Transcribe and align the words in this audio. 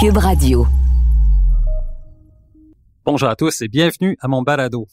Cube 0.00 0.18
Radio. 0.18 0.64
Bonjour 3.04 3.28
à 3.28 3.34
tous 3.34 3.62
et 3.62 3.68
bienvenue 3.68 4.16
à 4.20 4.28
mon 4.28 4.42
balado. 4.42 4.86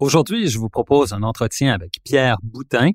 Aujourd'hui, 0.00 0.48
je 0.48 0.58
vous 0.58 0.68
propose 0.68 1.14
un 1.14 1.22
entretien 1.22 1.72
avec 1.72 2.00
Pierre 2.04 2.36
Boutin, 2.42 2.90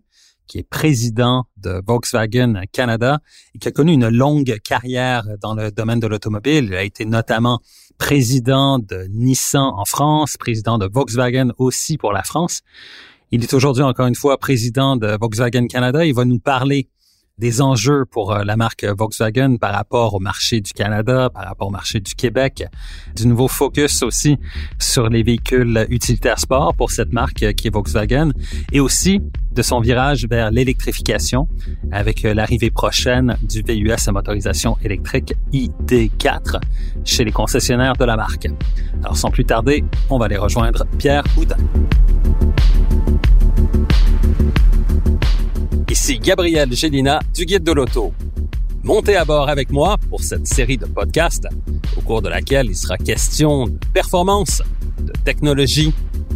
qui 0.46 0.60
est 0.60 0.70
président 0.70 1.46
de 1.58 1.82
Volkswagen 1.88 2.62
Canada 2.72 3.18
et 3.56 3.58
qui 3.58 3.68
a 3.68 3.72
connu 3.72 3.94
une 3.94 4.10
longue 4.10 4.60
carrière 4.64 5.26
dans 5.42 5.56
le 5.56 5.72
domaine 5.72 6.00
de 6.00 6.06
l'automobile. 6.06 6.66
Il 6.66 6.76
a 6.76 6.84
été 6.84 7.04
notamment 7.04 7.62
président 7.98 8.78
de 8.78 9.08
Nissan 9.10 9.74
en 9.76 9.86
France, 9.86 10.38
président 10.38 10.78
de 10.78 10.88
Volkswagen 10.88 11.50
aussi 11.58 11.98
pour 11.98 12.14
la 12.14 12.22
France. 12.22 12.62
Il 13.32 13.42
est 13.42 13.54
aujourd'hui 13.56 13.82
encore 13.82 14.06
une 14.06 14.14
fois 14.14 14.38
président 14.38 14.98
de 14.98 15.18
Volkswagen 15.20 15.66
Canada. 15.66 16.06
Il 16.06 16.14
va 16.14 16.26
nous 16.26 16.38
parler 16.38 16.90
des 17.38 17.62
enjeux 17.62 18.06
pour 18.06 18.32
euh, 18.32 18.44
la 18.44 18.56
marque 18.56 18.86
Volkswagen 18.86 19.58
par 19.58 19.74
rapport 19.74 20.14
au 20.14 20.20
marché 20.20 20.62
du 20.62 20.72
Canada, 20.72 21.30
par 21.30 21.46
rapport 21.46 21.68
au 21.68 21.72
marché 21.72 22.00
du 22.00 22.16
Québec, 22.16 22.66
du 23.16 23.28
nouveau 23.28 23.48
focus 23.48 24.04
aussi 24.04 24.38
sur 24.80 25.10
les 25.10 25.24
véhicules 25.24 25.86
utilitaires 25.90 26.40
sport 26.40 26.74
pour 26.76 26.92
cette 26.92 27.12
marque 27.12 27.54
qui 27.54 27.68
est 27.68 27.74
Volkswagen 27.74 28.32
et 28.72 28.80
aussi 28.80 29.22
de 29.52 29.62
son 29.62 29.80
virage 29.80 30.28
vers 30.30 30.52
l'électrification 30.52 31.48
avec 31.92 32.24
euh, 32.24 32.34
l'arrivée 32.34 32.72
prochaine 32.72 33.38
du 33.42 33.62
VUS 33.62 34.08
à 34.08 34.12
motorisation 34.12 34.78
électrique 34.84 35.34
ID4 35.54 36.60
chez 37.04 37.26
les 37.26 37.32
concessionnaires 37.32 37.96
de 37.98 38.06
la 38.06 38.16
marque. 38.16 38.48
Alors 39.02 39.18
sans 39.18 39.30
plus 39.30 39.46
tarder, 39.46 39.84
on 40.10 40.18
va 40.18 40.26
aller 40.26 40.38
rejoindre 40.38 40.86
Pierre 40.98 41.24
Houdin. 41.38 41.58
Ici 46.06 46.20
Gabriel 46.20 46.72
Gélina 46.72 47.20
du 47.34 47.46
Guide 47.46 47.64
de 47.64 47.72
l'Auto. 47.72 48.14
Montez 48.84 49.16
à 49.16 49.26
bord 49.26 49.50
avec 49.50 49.72
moi 49.72 49.98
pour 50.08 50.22
cette 50.22 50.46
série 50.46 50.78
de 50.78 50.86
podcasts 50.86 51.48
au 51.98 52.02
cours 52.02 52.22
de 52.22 52.30
laquelle 52.30 52.68
il 52.68 52.76
sera 52.76 52.96
question 52.96 53.66
de 53.66 53.80
performance, 53.92 54.62
de 55.00 55.12
technologie, 55.24 55.92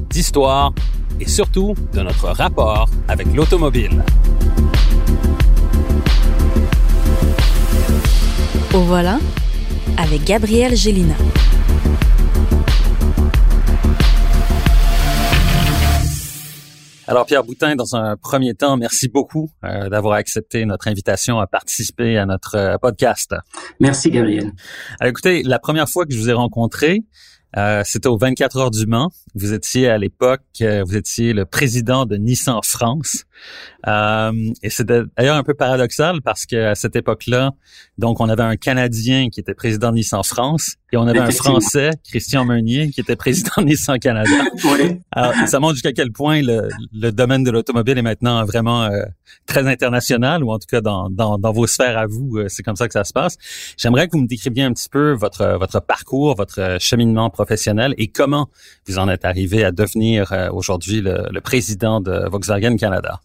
d'histoire 0.09 0.73
et 1.19 1.27
surtout 1.27 1.75
de 1.93 2.01
notre 2.01 2.29
rapport 2.29 2.89
avec 3.07 3.27
l'automobile. 3.35 4.03
Au 8.73 8.79
voilà 8.79 9.19
avec 9.97 10.23
Gabriel 10.23 10.75
Gélina. 10.75 11.13
Alors 17.09 17.25
Pierre 17.25 17.43
Boutin, 17.43 17.75
dans 17.75 17.95
un 17.95 18.17
premier 18.17 18.53
temps, 18.53 18.77
merci 18.77 19.07
beaucoup 19.07 19.49
euh, 19.63 19.89
d'avoir 19.89 20.13
accepté 20.13 20.63
notre 20.65 20.87
invitation 20.87 21.39
à 21.39 21.47
participer 21.47 22.19
à 22.19 22.27
notre 22.27 22.53
euh, 22.53 22.77
podcast. 22.77 23.33
Merci 23.79 24.11
Gabriel. 24.11 24.51
Alors, 24.99 25.09
écoutez, 25.09 25.41
la 25.41 25.57
première 25.57 25.89
fois 25.89 26.05
que 26.05 26.13
je 26.13 26.19
vous 26.19 26.29
ai 26.29 26.33
rencontré, 26.33 27.01
euh, 27.57 27.81
c'était 27.83 28.07
au 28.07 28.17
24 28.17 28.57
heures 28.57 28.71
du 28.71 28.85
Mans. 28.85 29.09
Vous 29.33 29.53
étiez 29.53 29.89
à 29.89 29.97
l'époque, 29.97 30.43
euh, 30.61 30.83
vous 30.85 30.95
étiez 30.95 31.33
le 31.33 31.45
président 31.45 32.05
de 32.05 32.15
Nissan 32.15 32.59
France. 32.63 33.23
Euh, 33.87 34.31
et 34.61 34.69
c'était 34.69 35.01
d'ailleurs 35.17 35.37
un 35.37 35.43
peu 35.43 35.53
paradoxal 35.53 36.21
parce 36.21 36.45
qu'à 36.45 36.75
cette 36.75 36.95
époque-là, 36.95 37.51
donc 37.97 38.19
on 38.19 38.29
avait 38.29 38.43
un 38.43 38.57
Canadien 38.57 39.29
qui 39.29 39.39
était 39.39 39.53
président 39.53 39.91
de 39.91 39.95
Nissan 39.95 40.23
France 40.23 40.75
et 40.91 40.97
on 40.97 41.07
avait 41.07 41.19
un 41.19 41.31
Français, 41.31 41.91
Christian 42.03 42.45
Meunier, 42.45 42.89
qui 42.89 43.01
était 43.01 43.15
président 43.15 43.51
de 43.57 43.63
Nissan 43.63 43.99
Canada. 43.99 44.29
Oui. 44.65 44.99
Alors, 45.11 45.33
ça 45.47 45.59
montre 45.59 45.73
jusqu'à 45.75 45.93
quel 45.93 46.11
point 46.11 46.41
le, 46.41 46.69
le 46.93 47.11
domaine 47.11 47.43
de 47.43 47.51
l'automobile 47.51 47.97
est 47.97 48.03
maintenant 48.03 48.43
vraiment 48.45 48.83
euh, 48.83 49.03
très 49.45 49.67
international, 49.67 50.43
ou 50.43 50.51
en 50.51 50.59
tout 50.59 50.67
cas 50.69 50.81
dans, 50.81 51.09
dans, 51.09 51.37
dans 51.37 51.51
vos 51.51 51.65
sphères 51.65 51.97
à 51.97 52.07
vous, 52.07 52.37
euh, 52.37 52.47
c'est 52.49 52.61
comme 52.63 52.75
ça 52.75 52.87
que 52.87 52.93
ça 52.93 53.03
se 53.03 53.13
passe. 53.13 53.37
J'aimerais 53.77 54.07
que 54.07 54.13
vous 54.13 54.23
me 54.23 54.27
décriviez 54.27 54.63
un 54.63 54.73
petit 54.73 54.89
peu 54.89 55.13
votre, 55.13 55.57
votre 55.59 55.79
parcours, 55.79 56.35
votre 56.35 56.77
cheminement 56.79 57.29
professionnel 57.29 57.93
et 57.97 58.07
comment 58.09 58.49
vous 58.87 58.99
en 58.99 59.07
êtes 59.09 59.25
arrivé 59.25 59.63
à 59.63 59.71
devenir 59.71 60.31
euh, 60.33 60.49
aujourd'hui 60.51 61.01
le, 61.01 61.27
le 61.31 61.41
président 61.41 62.01
de 62.01 62.27
Volkswagen 62.29 62.75
Canada. 62.77 63.21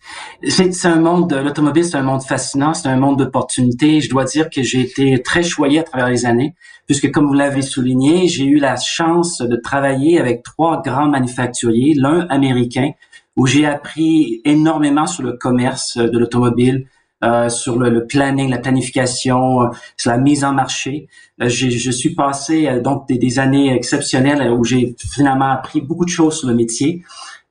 C'est 0.48 0.84
un 0.87 1.00
monde 1.00 1.31
de 1.31 1.37
l'automobile, 1.37 1.84
c'est 1.84 1.97
un 1.97 2.03
monde 2.03 2.22
fascinant, 2.22 2.75
c'est 2.75 2.88
un 2.88 2.97
monde 2.97 3.19
d'opportunités. 3.19 4.00
Je 4.00 4.10
dois 4.10 4.25
dire 4.25 4.50
que 4.50 4.62
j'ai 4.62 4.81
été 4.81 5.22
très 5.22 5.42
choyé 5.42 5.78
à 5.78 5.82
travers 5.82 6.09
les 6.09 6.26
années, 6.26 6.54
puisque 6.87 7.10
comme 7.10 7.26
vous 7.26 7.34
l'avez 7.34 7.62
souligné, 7.62 8.28
j'ai 8.28 8.44
eu 8.44 8.59
la 8.59 8.76
chance 8.76 9.38
de 9.38 9.56
travailler 9.56 10.20
avec 10.20 10.43
trois 10.43 10.82
grands 10.82 11.09
manufacturiers, 11.09 11.94
l'un 11.94 12.26
américain, 12.28 12.91
où 13.37 13.47
j'ai 13.47 13.66
appris 13.66 14.41
énormément 14.44 15.06
sur 15.06 15.22
le 15.22 15.32
commerce 15.32 15.97
de 15.97 16.19
l'automobile, 16.19 16.87
euh, 17.25 17.48
sur 17.48 17.78
le, 17.78 17.88
le 17.88 18.06
planning, 18.06 18.50
la 18.50 18.59
planification, 18.59 19.62
euh, 19.62 19.69
sur 19.97 20.10
la 20.10 20.19
mise 20.19 20.44
en 20.44 20.53
marché. 20.53 21.09
Euh, 21.41 21.48
je 21.48 21.91
suis 21.91 22.14
passé 22.14 22.66
euh, 22.66 22.81
donc 22.81 23.09
des, 23.09 23.19
des 23.19 23.38
années 23.38 23.75
exceptionnelles 23.75 24.43
euh, 24.43 24.54
où 24.54 24.62
j'ai 24.62 24.94
finalement 25.12 25.50
appris 25.50 25.81
beaucoup 25.81 26.04
de 26.04 26.10
choses 26.10 26.38
sur 26.38 26.48
le 26.48 26.54
métier. 26.54 27.03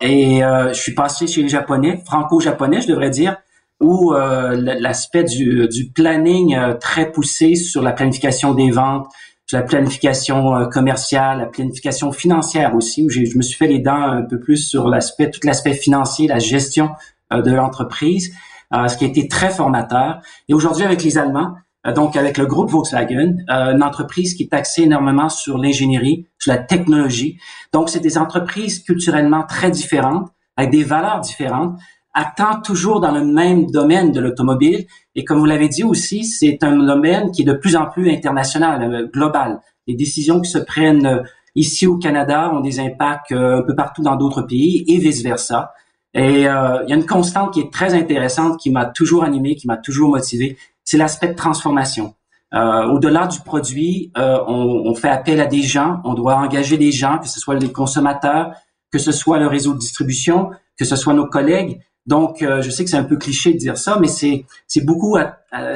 Et 0.03 0.43
euh, 0.43 0.73
je 0.73 0.81
suis 0.81 0.93
passé 0.93 1.27
chez 1.27 1.41
les 1.41 1.47
Japonais, 1.47 2.03
franco-japonais, 2.05 2.81
je 2.81 2.87
devrais 2.87 3.09
dire, 3.09 3.37
où 3.79 4.13
euh, 4.13 4.53
l'aspect 4.79 5.23
du, 5.23 5.69
du 5.69 5.91
planning 5.91 6.55
euh, 6.55 6.73
très 6.73 7.09
poussé 7.09 7.55
sur 7.55 7.81
la 7.81 7.93
planification 7.93 8.53
des 8.53 8.69
ventes, 8.69 9.07
sur 9.45 9.57
la 9.57 9.63
planification 9.63 10.55
euh, 10.55 10.65
commerciale, 10.65 11.39
la 11.39 11.45
planification 11.45 12.11
financière 12.11 12.75
aussi, 12.75 13.05
où 13.05 13.09
je 13.09 13.21
me 13.37 13.41
suis 13.41 13.55
fait 13.55 13.67
les 13.67 13.79
dents 13.79 13.95
un 13.95 14.23
peu 14.23 14.39
plus 14.41 14.57
sur 14.57 14.89
l'aspect, 14.89 15.31
tout 15.31 15.39
l'aspect 15.43 15.73
financier, 15.73 16.27
la 16.27 16.39
gestion 16.39 16.91
euh, 17.31 17.41
de 17.41 17.51
l'entreprise, 17.51 18.35
euh, 18.73 18.89
ce 18.89 18.97
qui 18.97 19.05
a 19.05 19.07
été 19.07 19.29
très 19.29 19.51
formateur. 19.51 20.21
Et 20.49 20.53
aujourd'hui, 20.53 20.83
avec 20.83 21.01
les 21.01 21.17
Allemands, 21.17 21.55
donc 21.91 22.15
avec 22.15 22.37
le 22.37 22.45
groupe 22.45 22.69
Volkswagen, 22.69 23.35
euh, 23.49 23.73
une 23.73 23.83
entreprise 23.83 24.35
qui 24.35 24.43
est 24.43 24.53
axée 24.53 24.83
énormément 24.83 25.29
sur 25.29 25.57
l'ingénierie, 25.57 26.27
sur 26.39 26.53
la 26.53 26.59
technologie. 26.59 27.37
Donc, 27.73 27.89
c'est 27.89 27.99
des 27.99 28.17
entreprises 28.17 28.79
culturellement 28.79 29.43
très 29.43 29.69
différentes, 29.69 30.29
avec 30.55 30.71
des 30.71 30.83
valeurs 30.83 31.19
différentes, 31.19 31.77
actant 32.13 32.61
toujours 32.61 33.01
dans 33.01 33.11
le 33.11 33.25
même 33.25 33.69
domaine 33.69 34.11
de 34.11 34.21
l'automobile. 34.21 34.85
Et 35.15 35.25
comme 35.25 35.39
vous 35.39 35.45
l'avez 35.45 35.67
dit 35.67 35.83
aussi, 35.83 36.23
c'est 36.23 36.63
un 36.63 36.77
domaine 36.77 37.31
qui 37.31 37.41
est 37.41 37.45
de 37.45 37.53
plus 37.53 37.75
en 37.75 37.87
plus 37.87 38.09
international, 38.09 38.83
euh, 38.83 39.07
global. 39.11 39.59
Les 39.87 39.95
décisions 39.95 40.39
qui 40.39 40.49
se 40.49 40.59
prennent 40.59 41.05
euh, 41.05 41.23
ici 41.55 41.87
au 41.87 41.97
Canada 41.97 42.51
ont 42.53 42.61
des 42.61 42.79
impacts 42.79 43.31
euh, 43.31 43.59
un 43.59 43.61
peu 43.63 43.75
partout 43.75 44.01
dans 44.01 44.15
d'autres 44.15 44.43
pays 44.43 44.83
et 44.87 44.97
vice-versa. 44.97 45.73
Et 46.13 46.47
euh, 46.47 46.83
il 46.83 46.89
y 46.89 46.93
a 46.93 46.95
une 46.95 47.05
constante 47.05 47.53
qui 47.53 47.59
est 47.59 47.73
très 47.73 47.93
intéressante, 47.95 48.59
qui 48.59 48.69
m'a 48.69 48.85
toujours 48.85 49.23
animé, 49.23 49.55
qui 49.55 49.67
m'a 49.67 49.77
toujours 49.77 50.09
motivé, 50.09 50.57
c'est 50.83 50.97
l'aspect 50.97 51.29
de 51.29 51.35
transformation. 51.35 52.15
Euh, 52.53 52.85
au-delà 52.85 53.27
du 53.27 53.39
produit, 53.39 54.11
euh, 54.17 54.37
on, 54.47 54.83
on 54.85 54.93
fait 54.93 55.09
appel 55.09 55.41
à 55.41 55.47
des 55.47 55.63
gens, 55.63 56.01
on 56.03 56.13
doit 56.13 56.35
engager 56.35 56.77
des 56.77 56.91
gens, 56.91 57.17
que 57.17 57.27
ce 57.27 57.39
soit 57.39 57.55
les 57.55 57.71
consommateurs, 57.71 58.53
que 58.91 58.99
ce 58.99 59.11
soit 59.11 59.39
le 59.39 59.47
réseau 59.47 59.73
de 59.73 59.79
distribution, 59.79 60.51
que 60.77 60.85
ce 60.85 60.95
soit 60.95 61.13
nos 61.13 61.25
collègues. 61.25 61.79
Donc, 62.05 62.41
euh, 62.41 62.61
je 62.61 62.69
sais 62.69 62.83
que 62.83 62.89
c'est 62.89 62.97
un 62.97 63.05
peu 63.05 63.17
cliché 63.17 63.53
de 63.53 63.57
dire 63.57 63.77
ça, 63.77 63.97
mais 63.99 64.07
c'est 64.07 64.45
beaucoup 64.83 65.17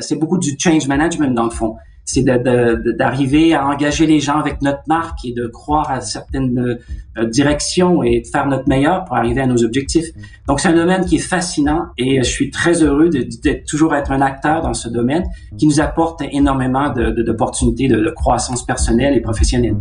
c'est 0.01 0.15
beaucoup 0.17 0.37
du 0.37 0.55
change 0.59 0.87
management 0.87 1.33
dans 1.33 1.45
le 1.45 1.49
fond. 1.49 1.77
C'est 2.09 2.23
d'arriver 2.23 3.53
à 3.53 3.67
engager 3.67 4.05
les 4.07 4.21
gens 4.21 4.39
avec 4.39 4.61
notre 4.61 4.83
marque 4.87 5.25
et 5.25 5.33
de 5.33 5.45
croire 5.47 5.91
à 5.91 5.99
certaines 5.99 6.77
euh, 7.17 7.25
directions 7.25 8.01
et 8.01 8.21
de 8.21 8.27
faire 8.27 8.47
notre 8.47 8.69
meilleur 8.69 9.03
pour 9.03 9.17
arriver 9.17 9.41
à 9.41 9.45
nos 9.45 9.61
objectifs. 9.65 10.05
Donc, 10.47 10.61
c'est 10.61 10.69
un 10.69 10.73
domaine 10.75 11.03
qui 11.03 11.17
est 11.17 11.27
fascinant 11.35 11.87
et 11.97 12.19
je 12.23 12.29
suis 12.29 12.49
très 12.49 12.81
heureux 12.81 13.09
de 13.09 13.27
toujours 13.69 13.93
être 13.93 14.11
un 14.13 14.21
acteur 14.21 14.61
dans 14.61 14.73
ce 14.73 14.87
domaine 14.87 15.25
qui 15.57 15.67
nous 15.67 15.81
apporte 15.81 16.21
énormément 16.31 16.93
de- 16.93 17.11
de- 17.11 17.23
d'opportunités 17.23 17.89
de, 17.89 17.97
de 17.97 18.09
croissance 18.11 18.65
personnelle 18.65 19.13
et 19.13 19.19
professionnelle. 19.21 19.75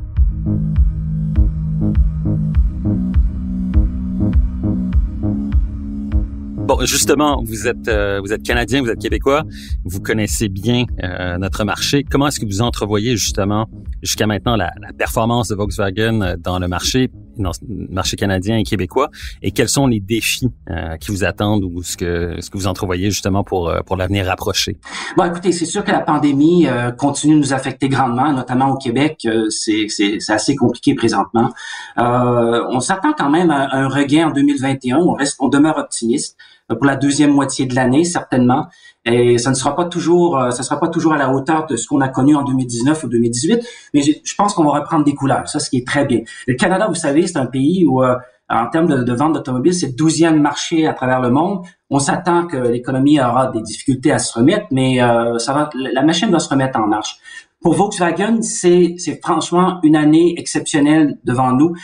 Bon, 6.66 6.84
justement, 6.84 7.40
vous 7.44 7.68
êtes 7.68 7.86
euh, 7.86 8.20
vous 8.20 8.32
êtes 8.32 8.42
canadien, 8.42 8.82
vous 8.82 8.90
êtes 8.90 8.98
québécois, 8.98 9.44
vous 9.84 10.00
connaissez 10.00 10.48
bien 10.48 10.84
euh, 11.00 11.38
notre 11.38 11.62
marché. 11.62 12.02
Comment 12.02 12.26
est-ce 12.26 12.40
que 12.40 12.44
vous 12.44 12.60
entrevoyez 12.60 13.16
justement 13.16 13.68
jusqu'à 14.02 14.26
maintenant 14.26 14.56
la, 14.56 14.72
la 14.80 14.92
performance 14.92 15.46
de 15.46 15.54
Volkswagen 15.54 16.22
euh, 16.22 16.34
dans 16.36 16.58
le 16.58 16.66
marché, 16.66 17.08
dans 17.38 17.52
le 17.68 17.86
marché 17.90 18.16
canadien 18.16 18.56
et 18.56 18.62
québécois, 18.62 19.10
et 19.42 19.50
quels 19.50 19.68
sont 19.68 19.86
les 19.86 20.00
défis 20.00 20.48
euh, 20.70 20.96
qui 20.96 21.10
vous 21.10 21.24
attendent 21.24 21.64
ou 21.64 21.82
ce 21.82 21.96
que 21.96 22.40
ce 22.40 22.50
que 22.50 22.58
vous 22.58 22.66
entrevoyez 22.66 23.10
justement 23.10 23.44
pour 23.44 23.68
euh, 23.68 23.80
pour 23.86 23.96
l'avenir 23.96 24.26
rapproché? 24.26 24.76
Bon, 25.16 25.24
écoutez, 25.24 25.52
c'est 25.52 25.66
sûr 25.66 25.84
que 25.84 25.92
la 25.92 26.00
pandémie 26.00 26.66
euh, 26.66 26.90
continue 26.90 27.34
de 27.34 27.40
nous 27.40 27.52
affecter 27.52 27.88
grandement, 27.88 28.32
notamment 28.32 28.70
au 28.70 28.76
Québec. 28.76 29.26
C'est, 29.50 29.86
c'est, 29.88 30.18
assez 30.28 30.56
compliqué 30.56 30.94
présentement. 30.94 31.52
On 31.96 32.80
s'attend 32.80 33.12
quand 33.12 33.30
même 33.30 33.50
à 33.50 33.74
un 33.74 33.88
regain 33.88 34.28
en 34.28 34.30
2021. 34.32 34.98
On 34.98 35.12
reste, 35.12 35.36
on 35.40 35.48
demeure 35.48 35.78
optimiste 35.78 36.36
pour 36.74 36.86
la 36.86 36.96
deuxième 36.96 37.30
moitié 37.30 37.66
de 37.66 37.74
l'année, 37.74 38.04
certainement. 38.04 38.66
Et 39.04 39.38
ça 39.38 39.50
ne 39.50 39.54
sera 39.54 39.76
pas 39.76 39.84
toujours, 39.84 40.38
euh, 40.38 40.50
ça 40.50 40.64
sera 40.64 40.80
pas 40.80 40.88
toujours 40.88 41.12
à 41.12 41.16
la 41.16 41.32
hauteur 41.32 41.66
de 41.66 41.76
ce 41.76 41.86
qu'on 41.86 42.00
a 42.00 42.08
connu 42.08 42.34
en 42.34 42.42
2019 42.42 43.04
ou 43.04 43.08
2018, 43.08 43.64
mais 43.94 44.02
je, 44.02 44.34
pense 44.36 44.52
qu'on 44.52 44.64
va 44.64 44.80
reprendre 44.80 45.04
des 45.04 45.14
couleurs. 45.14 45.48
Ça, 45.48 45.60
ce 45.60 45.70
qui 45.70 45.78
est 45.78 45.86
très 45.86 46.04
bien. 46.04 46.20
Le 46.48 46.54
Canada, 46.54 46.88
vous 46.88 46.96
savez, 46.96 47.24
c'est 47.26 47.38
un 47.38 47.46
pays 47.46 47.86
où 47.86 48.02
euh, 48.02 48.16
en 48.48 48.66
termes 48.66 49.04
de, 49.04 49.12
vente 49.12 49.34
d'automobiles, 49.34 49.74
c'est 49.74 49.88
le 49.88 49.92
douzième 49.92 50.40
marché 50.40 50.88
à 50.88 50.92
travers 50.92 51.20
le 51.20 51.30
monde. 51.30 51.64
On 51.88 52.00
s'attend 52.00 52.46
que 52.46 52.56
l'économie 52.56 53.20
aura 53.20 53.46
des 53.48 53.62
difficultés 53.62 54.10
à 54.10 54.18
se 54.18 54.36
remettre, 54.36 54.66
mais 54.72 55.00
euh, 55.00 55.38
ça 55.38 55.52
va, 55.52 55.70
la 55.74 56.02
machine 56.02 56.30
va 56.30 56.40
se 56.40 56.48
remettre 56.48 56.78
en 56.78 56.88
marche. 56.88 57.16
Pour 57.60 57.74
Volkswagen, 57.74 58.42
c'est 58.42 58.96
franchement 59.22 59.78
une 59.84 59.96
année 59.96 60.34
exceptionnelle 60.36 61.18
devant 61.24 61.52
nous. 61.52 61.74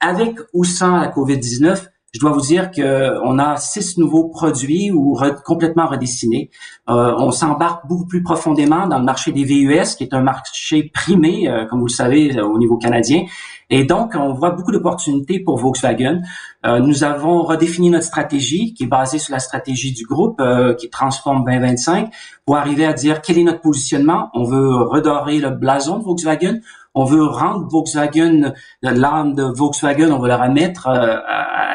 Avec 0.00 0.36
ou 0.52 0.64
sans 0.64 0.98
la 0.98 1.08
COVID-19, 1.08 1.86
je 2.14 2.20
dois 2.20 2.30
vous 2.30 2.40
dire 2.40 2.70
qu'on 2.70 3.38
a 3.38 3.56
six 3.56 3.98
nouveaux 3.98 4.28
produits 4.28 4.90
ou 4.90 5.18
complètement 5.44 5.86
redessinés. 5.86 6.50
Euh, 6.88 7.14
on 7.18 7.30
s'embarque 7.30 7.86
beaucoup 7.86 8.06
plus 8.06 8.22
profondément 8.22 8.86
dans 8.86 8.98
le 8.98 9.04
marché 9.04 9.32
des 9.32 9.44
VUS, 9.44 9.96
qui 9.96 10.04
est 10.04 10.14
un 10.14 10.22
marché 10.22 10.90
primé, 10.94 11.48
euh, 11.48 11.66
comme 11.66 11.80
vous 11.80 11.86
le 11.86 11.92
savez, 11.92 12.40
au 12.40 12.58
niveau 12.58 12.78
canadien. 12.78 13.24
Et 13.68 13.84
donc, 13.84 14.12
on 14.14 14.32
voit 14.32 14.50
beaucoup 14.50 14.70
d'opportunités 14.70 15.40
pour 15.40 15.58
Volkswagen. 15.58 16.22
Euh, 16.64 16.78
nous 16.78 17.02
avons 17.02 17.42
redéfini 17.42 17.90
notre 17.90 18.04
stratégie, 18.04 18.74
qui 18.74 18.84
est 18.84 18.88
basée 18.88 19.18
sur 19.18 19.32
la 19.32 19.40
stratégie 19.40 19.92
du 19.92 20.04
groupe, 20.04 20.40
euh, 20.40 20.74
qui 20.74 20.88
transforme 20.88 21.44
2025, 21.44 22.12
pour 22.44 22.56
arriver 22.56 22.86
à 22.86 22.92
dire 22.92 23.20
quel 23.22 23.38
est 23.38 23.44
notre 23.44 23.60
positionnement. 23.60 24.30
On 24.34 24.44
veut 24.44 24.68
redorer 24.68 25.38
le 25.38 25.50
blason 25.50 25.98
de 25.98 26.04
Volkswagen. 26.04 26.60
On 26.96 27.04
veut 27.04 27.24
rendre 27.24 27.68
Volkswagen, 27.70 28.54
l'âme 28.82 29.34
de 29.34 29.42
Volkswagen, 29.42 30.10
on 30.10 30.18
veut 30.18 30.28
la 30.28 30.38
remettre 30.38 30.88
euh, 30.88 31.16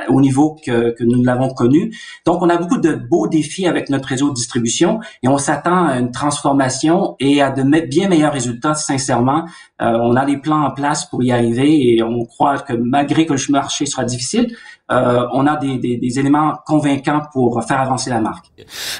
au 0.09 0.19
niveau 0.19 0.57
que, 0.65 0.95
que 0.97 1.03
nous 1.03 1.23
l'avons 1.23 1.49
connu. 1.49 1.95
Donc, 2.25 2.41
on 2.41 2.49
a 2.49 2.57
beaucoup 2.57 2.79
de 2.79 2.93
beaux 2.93 3.27
défis 3.27 3.67
avec 3.67 3.89
notre 3.89 4.07
réseau 4.07 4.29
de 4.29 4.33
distribution 4.33 4.99
et 5.21 5.27
on 5.27 5.37
s'attend 5.37 5.85
à 5.85 5.99
une 5.99 6.11
transformation 6.11 7.15
et 7.19 7.39
à 7.41 7.51
de 7.51 7.61
bien 7.87 8.09
meilleurs 8.09 8.33
résultats, 8.33 8.73
sincèrement. 8.73 9.45
Euh, 9.81 9.97
on 10.01 10.15
a 10.15 10.25
des 10.25 10.37
plans 10.37 10.65
en 10.65 10.71
place 10.71 11.05
pour 11.05 11.23
y 11.23 11.31
arriver 11.31 11.95
et 11.95 12.03
on 12.03 12.25
croit 12.25 12.57
que 12.57 12.73
malgré 12.73 13.27
que 13.27 13.33
le 13.33 13.39
marché 13.51 13.85
sera 13.85 14.03
difficile, 14.03 14.55
euh, 14.91 15.27
on 15.33 15.47
a 15.47 15.57
des, 15.57 15.77
des, 15.77 15.97
des, 15.97 16.19
éléments 16.19 16.55
convaincants 16.65 17.21
pour 17.31 17.63
faire 17.63 17.79
avancer 17.79 18.09
la 18.09 18.19
marque. 18.19 18.45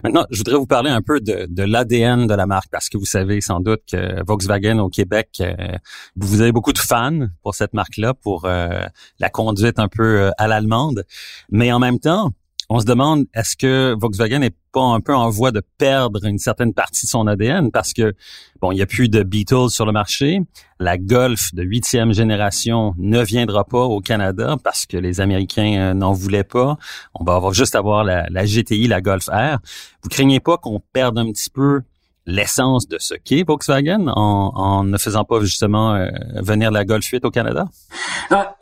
Maintenant, 0.03 0.25
je 0.29 0.37
voudrais 0.37 0.55
vous 0.55 0.65
parler 0.65 0.89
un 0.89 1.01
peu 1.01 1.19
de, 1.19 1.47
de 1.49 1.63
l'ADN 1.63 2.27
de 2.27 2.33
la 2.33 2.45
marque 2.45 2.69
parce 2.71 2.89
que 2.89 2.97
vous 2.97 3.05
savez 3.05 3.41
sans 3.41 3.59
doute 3.59 3.81
que 3.91 4.23
Volkswagen 4.25 4.79
au 4.79 4.89
Québec, 4.89 5.29
euh, 5.41 5.53
vous 6.15 6.41
avez 6.41 6.51
beaucoup 6.51 6.73
de 6.73 6.79
fans 6.79 7.27
pour 7.43 7.55
cette 7.55 7.73
marque-là, 7.73 8.13
pour 8.13 8.45
euh, 8.45 8.81
la 9.19 9.29
conduite 9.29 9.79
un 9.79 9.87
peu 9.87 10.03
euh, 10.03 10.31
à 10.37 10.47
l'allemande, 10.47 11.05
mais 11.49 11.71
en 11.71 11.79
même 11.79 11.99
temps, 11.99 12.31
on 12.73 12.79
se 12.79 12.85
demande 12.85 13.25
est-ce 13.33 13.57
que 13.57 13.97
Volkswagen 13.99 14.39
n'est 14.39 14.55
pas 14.71 14.79
un 14.79 15.01
peu 15.01 15.13
en 15.13 15.29
voie 15.29 15.51
de 15.51 15.61
perdre 15.77 16.23
une 16.23 16.37
certaine 16.37 16.73
partie 16.73 17.05
de 17.05 17.09
son 17.09 17.27
ADN 17.27 17.69
parce 17.69 17.91
que 17.91 18.13
bon, 18.61 18.71
il 18.71 18.75
n'y 18.75 18.81
a 18.81 18.85
plus 18.85 19.09
de 19.09 19.23
Beatles 19.23 19.69
sur 19.71 19.85
le 19.85 19.91
marché, 19.91 20.39
la 20.79 20.97
Golf 20.97 21.53
de 21.53 21.63
huitième 21.63 22.13
génération 22.13 22.93
ne 22.97 23.21
viendra 23.21 23.65
pas 23.65 23.83
au 23.83 23.99
Canada 23.99 24.55
parce 24.63 24.85
que 24.85 24.95
les 24.95 25.19
Américains 25.19 25.79
euh, 25.81 25.93
n'en 25.93 26.13
voulaient 26.13 26.45
pas. 26.45 26.77
On 27.13 27.25
va 27.25 27.35
avoir 27.35 27.53
juste 27.53 27.75
avoir 27.75 28.05
la, 28.05 28.45
GTI, 28.45 28.87
la 28.87 29.01
Golf 29.01 29.25
R. 29.27 29.57
Vous 30.01 30.09
craignez 30.09 30.39
pas 30.39 30.55
qu'on 30.57 30.79
perde 30.93 31.19
un 31.19 31.29
petit 31.29 31.49
peu 31.49 31.81
l'essence 32.25 32.87
de 32.87 32.99
ce 32.99 33.15
qu'est 33.15 33.43
Volkswagen 33.45 34.07
en, 34.07 34.85
ne 34.85 34.97
faisant 34.97 35.25
pas 35.25 35.41
justement 35.41 35.95
euh, 35.95 36.07
venir 36.35 36.71
la 36.71 36.85
Golf 36.85 37.05
8 37.05 37.25
au 37.25 37.31
Canada? 37.31 37.65
Ah, 38.29 38.55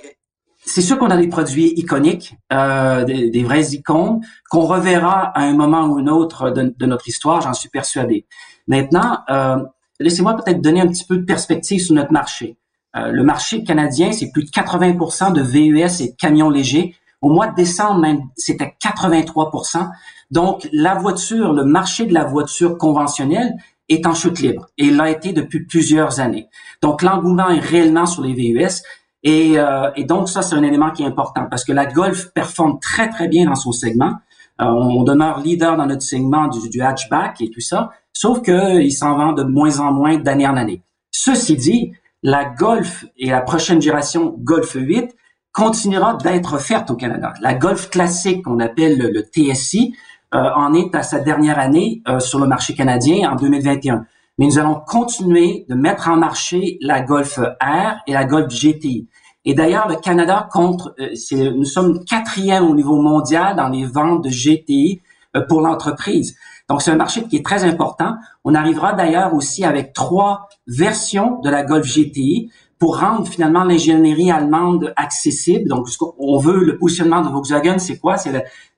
c'est 0.69 0.81
sûr 0.81 0.99
qu'on 0.99 1.09
a 1.09 1.17
des 1.17 1.27
produits 1.27 1.73
iconiques, 1.77 2.35
euh, 2.53 3.03
des, 3.03 3.43
vraies 3.43 3.71
icônes 3.71 4.21
qu'on 4.49 4.61
reverra 4.61 5.31
à 5.35 5.41
un 5.41 5.53
moment 5.53 5.85
ou 5.85 5.97
un 5.97 6.07
autre 6.07 6.51
de, 6.51 6.85
notre 6.85 7.07
histoire, 7.07 7.41
j'en 7.41 7.53
suis 7.53 7.69
persuadé. 7.69 8.25
Maintenant, 8.67 9.19
euh, 9.29 9.57
laissez-moi 9.99 10.35
peut-être 10.35 10.61
donner 10.61 10.81
un 10.81 10.87
petit 10.87 11.05
peu 11.05 11.17
de 11.17 11.25
perspective 11.25 11.81
sur 11.81 11.95
notre 11.95 12.13
marché. 12.13 12.57
Euh, 12.95 13.11
le 13.11 13.23
marché 13.23 13.63
canadien, 13.63 14.11
c'est 14.11 14.31
plus 14.31 14.43
de 14.43 14.49
80% 14.49 15.33
de 15.33 15.41
VUS 15.41 16.01
et 16.01 16.09
de 16.09 16.15
camions 16.15 16.49
légers. 16.49 16.95
Au 17.21 17.29
mois 17.29 17.47
de 17.47 17.55
décembre, 17.55 17.99
même, 17.99 18.21
c'était 18.35 18.75
83% 18.81 19.89
Donc, 20.31 20.69
la 20.71 20.95
voiture, 20.95 21.53
le 21.53 21.65
marché 21.65 22.05
de 22.05 22.13
la 22.13 22.25
voiture 22.25 22.77
conventionnelle 22.77 23.55
est 23.89 24.05
en 24.05 24.13
chute 24.13 24.39
libre 24.39 24.67
et 24.77 24.91
l'a 24.91 25.09
été 25.09 25.33
depuis 25.33 25.65
plusieurs 25.65 26.19
années. 26.19 26.47
Donc, 26.81 27.01
l'engouement 27.01 27.49
est 27.49 27.59
réellement 27.59 28.05
sur 28.05 28.23
les 28.23 28.33
VUS. 28.33 28.83
Et, 29.23 29.59
euh, 29.59 29.91
et 29.95 30.05
donc, 30.05 30.29
ça, 30.29 30.41
c'est 30.41 30.55
un 30.55 30.63
élément 30.63 30.91
qui 30.91 31.03
est 31.03 31.05
important 31.05 31.47
parce 31.49 31.65
que 31.65 31.71
la 31.71 31.85
Golf 31.85 32.31
performe 32.33 32.79
très, 32.79 33.09
très 33.09 33.27
bien 33.27 33.45
dans 33.45 33.55
son 33.55 33.71
segment. 33.71 34.13
Euh, 34.61 34.65
on 34.65 35.03
demeure 35.03 35.39
leader 35.39 35.77
dans 35.77 35.85
notre 35.85 36.01
segment 36.01 36.47
du, 36.47 36.69
du 36.69 36.81
hatchback 36.81 37.41
et 37.41 37.49
tout 37.49 37.61
ça, 37.61 37.91
sauf 38.13 38.41
qu'il 38.41 38.91
s'en 38.91 39.15
vend 39.15 39.33
de 39.33 39.43
moins 39.43 39.79
en 39.79 39.91
moins 39.91 40.17
d'année 40.17 40.47
en 40.47 40.57
année. 40.57 40.81
Ceci 41.11 41.55
dit, 41.55 41.93
la 42.23 42.45
Golf 42.45 43.05
et 43.17 43.29
la 43.29 43.41
prochaine 43.41 43.81
génération 43.81 44.35
Golf 44.39 44.73
8 44.73 45.15
continuera 45.53 46.15
d'être 46.15 46.53
offerte 46.53 46.91
au 46.91 46.95
Canada. 46.95 47.33
La 47.41 47.53
Golf 47.53 47.89
classique, 47.89 48.43
qu'on 48.43 48.59
appelle 48.59 48.97
le, 48.97 49.21
TSI, 49.21 49.95
euh, 50.33 50.49
en 50.55 50.73
est 50.73 50.93
à 50.93 51.03
sa 51.03 51.19
dernière 51.19 51.57
année 51.57 52.03
sur 52.19 52.39
le 52.39 52.47
marché 52.47 52.75
canadien 52.75 53.31
en 53.31 53.35
2021 53.35 54.05
mais 54.39 54.45
nous 54.45 54.57
allons 54.57 54.81
continuer 54.87 55.65
de 55.67 55.75
mettre 55.75 56.07
en 56.07 56.15
marché 56.15 56.77
la 56.79 57.01
Golf 57.01 57.37
R 57.37 57.97
et 58.07 58.13
la 58.13 58.23
Golf 58.23 58.47
GTI. 58.47 59.09
Et 59.43 59.53
d'ailleurs, 59.53 59.89
le 59.89 59.97
Canada 59.97 60.47
compte, 60.49 60.87
euh, 60.99 61.51
nous 61.51 61.65
sommes 61.65 62.05
quatrième 62.05 62.63
au 62.63 62.73
niveau 62.73 63.01
mondial 63.01 63.57
dans 63.57 63.67
les 63.67 63.85
ventes 63.85 64.23
de 64.23 64.29
GTI 64.29 65.01
euh, 65.35 65.41
pour 65.41 65.59
l'entreprise. 65.59 66.37
Donc, 66.69 66.81
c'est 66.81 66.91
un 66.91 66.95
marché 66.95 67.25
qui 67.27 67.35
est 67.35 67.45
très 67.45 67.65
important. 67.65 68.13
On 68.45 68.55
arrivera 68.55 68.93
d'ailleurs 68.93 69.33
aussi 69.33 69.65
avec 69.65 69.91
trois 69.91 70.47
versions 70.67 71.41
de 71.41 71.49
la 71.49 71.63
Golf 71.63 71.85
GTI 71.85 72.49
pour 72.77 72.97
rendre 72.99 73.27
finalement 73.27 73.65
l'ingénierie 73.65 74.31
allemande 74.31 74.93
accessible. 74.95 75.67
Donc, 75.67 75.87
on 76.17 76.37
veut 76.37 76.63
le 76.63 76.77
positionnement 76.77 77.21
de 77.21 77.27
Volkswagen, 77.27 77.77
c'est 77.77 77.97
quoi? 77.97 78.15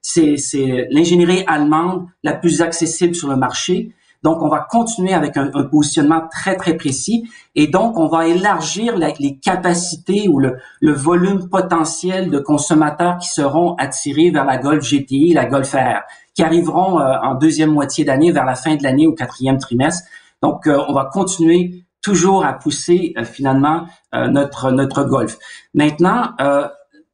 C'est 0.02 0.88
l'ingénierie 0.90 1.44
allemande 1.46 2.08
la 2.24 2.34
plus 2.34 2.64
accessible 2.64 3.14
sur 3.14 3.30
le 3.30 3.36
marché. 3.36 3.94
Donc, 4.24 4.44
on 4.44 4.50
va 4.50 4.60
continuer 4.70 5.14
avec 5.14 5.36
un, 5.36 5.50
positionnement 5.64 6.22
très, 6.32 6.56
très 6.56 6.76
précis 6.76 7.28
et 7.56 7.68
donc, 7.68 7.98
on 7.98 8.08
va 8.08 8.28
élargir 8.28 8.96
les 8.98 9.38
capacités 9.38 10.28
ou 10.28 10.40
le, 10.40 10.60
volume 10.82 11.50
potentiel 11.50 12.30
de 12.30 12.40
consommateurs 12.40 13.18
qui 13.18 13.30
seront 13.30 13.76
attirés 13.76 14.30
vers 14.30 14.46
la 14.46 14.58
Golf 14.58 14.84
GTI, 14.84 15.34
la 15.34 15.46
Golf 15.46 15.74
R, 15.74 16.02
qui 16.36 16.44
arriveront 16.44 17.00
euh, 17.00 17.16
en 17.24 17.36
deuxième 17.36 17.72
moitié 17.72 18.06
d'année, 18.06 18.32
vers 18.32 18.46
la 18.46 18.56
fin 18.56 18.76
de 18.76 18.84
l'année, 18.84 19.08
au 19.08 19.14
quatrième 19.14 19.58
trimestre. 19.58 20.08
Donc, 20.42 20.68
euh, 20.68 20.80
on 20.88 20.94
va 20.94 21.10
continuer 21.12 21.84
toujours 22.02 22.46
à 22.46 22.54
pousser 22.54 23.14
euh, 23.18 23.24
finalement 23.24 23.86
notre, 24.14 24.72
notre 24.72 25.04
Golf. 25.04 25.38
Maintenant, 25.74 26.32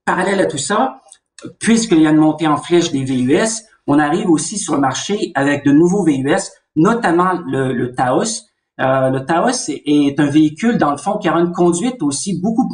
parallèle 0.03 0.39
à 0.39 0.45
tout 0.45 0.57
ça, 0.57 1.01
puisqu'il 1.59 2.01
y 2.01 2.07
a 2.07 2.09
une 2.09 2.17
montée 2.17 2.47
en 2.47 2.57
flèche 2.57 2.91
des 2.91 3.03
VUS, 3.03 3.63
on 3.85 3.99
arrive 3.99 4.29
aussi 4.29 4.57
sur 4.57 4.73
le 4.73 4.81
marché 4.81 5.31
avec 5.35 5.63
de 5.63 5.71
nouveaux 5.71 6.03
VUS 6.03 6.51
notamment 6.77 7.33
le, 7.45 7.73
le 7.73 7.93
Taos. 7.93 8.45
Euh, 8.79 9.09
le 9.09 9.25
Taos 9.25 9.69
est, 9.69 10.19
un 10.19 10.27
véhicule, 10.27 10.77
dans 10.77 10.91
le 10.91 10.97
fond, 10.97 11.17
qui 11.17 11.27
a 11.27 11.33
une 11.33 11.51
conduite 11.51 12.01
aussi 12.01 12.39
beaucoup 12.39 12.69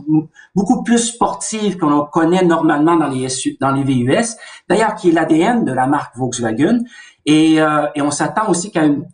beaucoup 0.54 0.84
plus 0.84 1.00
sportive 1.00 1.78
que 1.78 1.86
l'on 1.86 2.06
connaît 2.06 2.44
normalement 2.44 2.98
dans 2.98 3.08
les 3.08 3.28
dans 3.60 3.72
les 3.72 3.84
VUS. 3.84 4.36
D'ailleurs, 4.70 4.94
qui 4.96 5.10
est 5.10 5.14
l'ADN 5.14 5.66
de 5.66 5.72
la 5.72 5.88
marque 5.88 6.16
Volkswagen. 6.18 6.84
Et, 7.26 7.62
euh, 7.62 7.88
et 7.96 8.02
on 8.02 8.12
s'attend 8.12 8.50
aussi 8.50 8.70
qu'à 8.70 8.84
une 8.84 9.06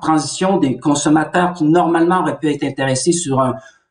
transition 0.00 0.58
des 0.58 0.78
consommateurs 0.78 1.54
qui 1.54 1.64
normalement 1.64 2.20
auraient 2.20 2.38
pu 2.38 2.50
être 2.50 2.62
intéressés 2.62 3.10
sur 3.10 3.42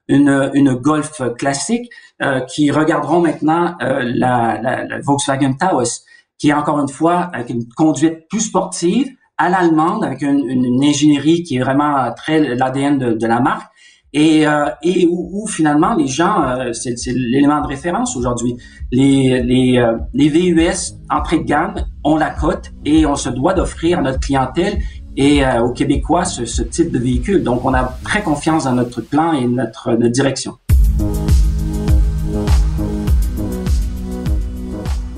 une, 0.07 0.51
une 0.53 0.73
Golf 0.73 1.21
classique, 1.37 1.89
euh, 2.21 2.39
qui 2.41 2.71
regarderont 2.71 3.21
maintenant 3.21 3.75
euh, 3.81 4.01
la, 4.03 4.59
la, 4.61 4.85
la 4.85 4.99
Volkswagen 5.01 5.53
Taos, 5.53 6.01
qui 6.39 6.49
est 6.49 6.53
encore 6.53 6.79
une 6.79 6.89
fois 6.89 7.29
avec 7.33 7.49
une 7.49 7.67
conduite 7.75 8.27
plus 8.29 8.41
sportive, 8.41 9.07
à 9.37 9.49
l'allemande 9.49 10.03
avec 10.03 10.21
une, 10.21 10.49
une, 10.49 10.83
ingénierie 10.83 11.43
qui 11.43 11.57
est 11.57 11.59
vraiment 11.59 12.11
très 12.15 12.55
l'ADN 12.55 12.97
de, 12.97 13.13
de, 13.13 13.27
la 13.27 13.39
marque 13.39 13.71
et, 14.13 14.47
euh, 14.47 14.65
et 14.81 15.05
où, 15.05 15.29
où, 15.33 15.47
finalement 15.47 15.93
les 15.95 16.07
gens, 16.07 16.41
euh, 16.41 16.73
c'est 16.73 16.95
l'élément 17.07 17.61
de 17.61 17.67
référence 17.67 18.15
aujourd'hui. 18.15 18.57
Les, 18.91 19.43
les, 19.43 19.77
euh, 19.77 19.97
les 20.13 20.29
VUS 20.29 20.95
entrée 21.09 21.39
de 21.39 21.43
gamme 21.43 21.75
ont 22.03 22.15
la 22.15 22.29
cote 22.29 22.71
et 22.85 23.05
on 23.05 23.15
se 23.15 23.29
doit 23.29 23.53
d'offrir 23.53 23.99
à 23.99 24.01
notre 24.01 24.19
clientèle 24.19 24.79
et 25.17 25.43
euh, 25.45 25.61
aux 25.61 25.71
Québécois 25.71 26.25
ce, 26.25 26.45
ce, 26.45 26.61
type 26.63 26.91
de 26.91 26.99
véhicule. 26.99 27.43
Donc 27.43 27.65
on 27.65 27.73
a 27.73 27.97
très 28.03 28.21
confiance 28.21 28.63
dans 28.63 28.73
notre 28.73 29.01
plan 29.01 29.33
et 29.33 29.45
notre, 29.45 29.91
notre 29.91 30.13
direction. 30.13 30.53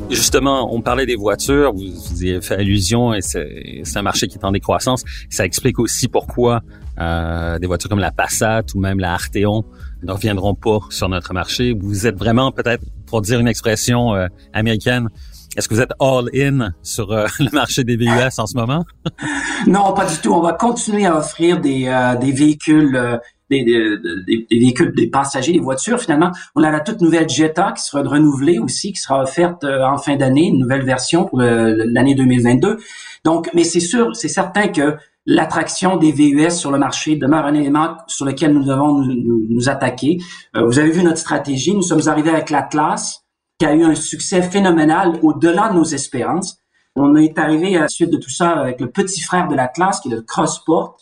Justement, 0.09 0.73
on 0.73 0.81
parlait 0.81 1.05
des 1.05 1.15
voitures, 1.15 1.71
vous, 1.73 2.23
y 2.23 2.31
avez 2.31 2.41
fait 2.41 2.55
allusion, 2.55 3.13
et 3.13 3.21
c'est 3.21 3.97
un 3.97 4.01
marché 4.01 4.27
qui 4.27 4.37
est 4.37 4.45
en 4.45 4.51
décroissance. 4.51 5.03
Ça 5.29 5.45
explique 5.45 5.77
aussi 5.77 6.07
pourquoi 6.07 6.61
euh, 6.99 7.59
des 7.59 7.67
voitures 7.67 7.89
comme 7.89 7.99
la 7.99 8.11
Passat 8.11 8.63
ou 8.73 8.79
même 8.79 8.99
la 8.99 9.13
Arteon 9.13 9.63
ne 10.01 10.11
reviendront 10.11 10.55
pas 10.55 10.79
sur 10.89 11.09
notre 11.09 11.33
marché. 11.33 11.73
Vous 11.79 12.07
êtes 12.07 12.17
vraiment, 12.17 12.51
peut-être, 12.51 12.83
pour 13.05 13.21
dire 13.21 13.39
une 13.39 13.47
expression 13.47 14.15
euh, 14.15 14.27
américaine, 14.51 15.09
est-ce 15.55 15.67
que 15.67 15.75
vous 15.75 15.81
êtes 15.81 15.93
all-in 15.99 16.71
sur 16.81 17.11
euh, 17.11 17.27
le 17.39 17.49
marché 17.53 17.83
des 17.83 17.95
VUS 17.95 18.39
en 18.39 18.47
ce 18.47 18.57
moment? 18.57 18.85
non, 19.67 19.93
pas 19.93 20.05
du 20.05 20.17
tout. 20.17 20.33
On 20.33 20.41
va 20.41 20.53
continuer 20.53 21.05
à 21.05 21.17
offrir 21.17 21.61
des, 21.61 22.15
des 22.19 22.31
véhicules 22.31 23.19
des, 23.49 23.63
des, 23.63 24.47
véhicules, 24.51 24.93
des 24.95 25.07
passagers, 25.07 25.53
des 25.53 25.59
voitures. 25.59 25.99
Finalement, 25.99 26.31
on 26.55 26.63
a 26.63 26.71
la 26.71 26.79
toute 26.79 27.01
nouvelle 27.01 27.27
Jetta 27.29 27.73
qui 27.73 27.83
sera 27.83 28.01
renouvelée 28.03 28.59
aussi, 28.59 28.93
qui 28.93 28.99
sera 28.99 29.23
offerte 29.23 29.63
euh, 29.63 29.83
en 29.83 29.97
fin 29.97 30.15
d'année, 30.15 30.47
une 30.47 30.59
nouvelle 30.59 30.85
version 30.85 31.25
pour 31.25 31.39
l'année 31.39 32.15
2022. 32.15 32.77
Donc, 33.25 33.49
mais 33.53 33.63
c'est 33.63 33.79
sûr, 33.79 34.15
c'est 34.15 34.27
certain 34.27 34.67
que 34.67 34.97
l'attraction 35.25 35.97
des 35.97 36.11
VUS 36.11 36.49
sur 36.51 36.71
le 36.71 36.77
marché 36.77 37.15
demeure 37.15 37.45
un 37.45 37.53
élément 37.53 37.97
sur 38.07 38.25
lequel 38.25 38.53
nous 38.53 38.63
devons 38.63 38.99
nous, 38.99 39.45
nous, 39.47 39.69
attaquer. 39.69 40.17
Euh, 40.55 40.65
vous 40.65 40.79
avez 40.79 40.91
vu 40.91 41.03
notre 41.03 41.19
stratégie. 41.19 41.73
Nous 41.73 41.83
sommes 41.83 42.07
arrivés 42.07 42.31
avec 42.31 42.49
l'Atlas, 42.49 43.25
qui 43.59 43.65
a 43.65 43.75
eu 43.75 43.83
un 43.83 43.95
succès 43.95 44.41
phénoménal 44.41 45.19
au-delà 45.21 45.69
de 45.69 45.75
nos 45.75 45.83
espérances. 45.83 46.57
On 46.95 47.15
est 47.15 47.37
arrivé 47.37 47.77
à 47.77 47.81
la 47.81 47.87
suite 47.87 48.09
de 48.09 48.17
tout 48.17 48.29
ça 48.29 48.51
avec 48.51 48.81
le 48.81 48.89
petit 48.89 49.21
frère 49.21 49.47
de 49.47 49.55
l'Atlas, 49.55 49.99
qui 49.99 50.09
est 50.09 50.15
le 50.15 50.21
Crossport. 50.21 50.97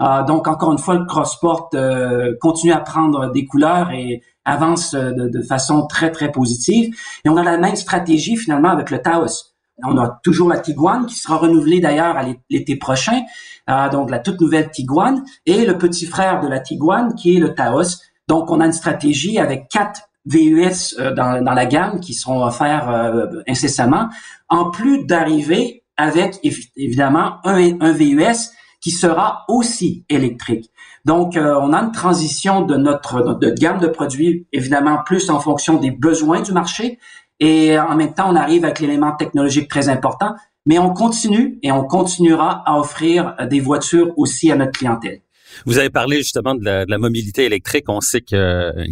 Euh, 0.00 0.22
donc, 0.24 0.48
encore 0.48 0.72
une 0.72 0.78
fois, 0.78 0.94
le 0.94 1.04
Crossport 1.04 1.70
euh, 1.74 2.34
continue 2.40 2.72
à 2.72 2.80
prendre 2.80 3.30
des 3.32 3.44
couleurs 3.46 3.90
et 3.90 4.22
avance 4.44 4.94
de, 4.94 5.28
de, 5.28 5.42
façon 5.42 5.86
très, 5.86 6.10
très 6.10 6.32
positive. 6.32 6.94
Et 7.24 7.28
on 7.28 7.36
a 7.36 7.42
la 7.42 7.58
même 7.58 7.76
stratégie 7.76 8.36
finalement 8.36 8.70
avec 8.70 8.90
le 8.90 9.00
Taos. 9.02 9.50
On 9.84 9.96
a 9.98 10.20
toujours 10.22 10.48
la 10.48 10.58
Tiguan 10.58 11.06
qui 11.06 11.14
sera 11.14 11.36
renouvelée 11.36 11.80
d'ailleurs 11.80 12.16
à 12.16 12.24
l'été 12.50 12.76
prochain, 12.76 13.22
euh, 13.68 13.88
donc 13.88 14.10
la 14.10 14.18
toute 14.18 14.40
nouvelle 14.40 14.70
Tiguan, 14.70 15.22
et 15.46 15.64
le 15.64 15.78
petit 15.78 16.06
frère 16.06 16.40
de 16.40 16.48
la 16.48 16.60
Tiguan 16.60 17.14
qui 17.14 17.36
est 17.36 17.40
le 17.40 17.54
Taos. 17.54 18.00
Donc 18.28 18.50
on 18.50 18.60
a 18.60 18.66
une 18.66 18.72
stratégie 18.72 19.38
avec 19.38 19.68
quatre 19.68 20.02
VUS 20.26 20.96
euh, 20.98 21.12
dans, 21.14 21.40
la 21.42 21.66
gamme 21.66 22.00
qui 22.00 22.14
seront 22.14 22.44
offerts 22.44 22.90
euh, 22.90 23.26
incessamment, 23.48 24.08
en 24.48 24.70
plus 24.70 25.06
d'arriver 25.06 25.84
avec 25.96 26.38
évidemment 26.76 27.36
un, 27.44 27.80
un, 27.80 27.92
VUS 27.92 28.50
qui 28.80 28.90
sera 28.90 29.44
aussi 29.48 30.04
électrique. 30.08 30.70
Donc, 31.04 31.34
on 31.36 31.72
a 31.72 31.78
une 31.78 31.92
transition 31.92 32.62
de 32.62 32.76
notre, 32.76 33.20
notre 33.20 33.54
gamme 33.54 33.78
de 33.78 33.86
produits, 33.86 34.46
évidemment, 34.52 34.98
plus 35.04 35.30
en 35.30 35.40
fonction 35.40 35.78
des 35.78 35.90
besoins 35.90 36.40
du 36.40 36.52
marché, 36.52 36.98
et 37.40 37.78
en 37.78 37.96
même 37.96 38.12
temps, 38.12 38.30
on 38.30 38.36
arrive 38.36 38.64
avec 38.64 38.80
l'élément 38.80 39.16
technologique 39.16 39.68
très 39.68 39.88
important, 39.88 40.34
mais 40.66 40.78
on 40.78 40.92
continue 40.92 41.58
et 41.62 41.72
on 41.72 41.84
continuera 41.84 42.62
à 42.66 42.78
offrir 42.78 43.34
des 43.50 43.60
voitures 43.60 44.12
aussi 44.16 44.52
à 44.52 44.56
notre 44.56 44.72
clientèle. 44.72 45.22
Vous 45.66 45.78
avez 45.78 45.90
parlé 45.90 46.18
justement 46.18 46.54
de 46.54 46.64
la, 46.64 46.98
mobilité 46.98 47.44
électrique. 47.44 47.84
On 47.88 48.00
sait 48.00 48.20
qu'il 48.20 48.38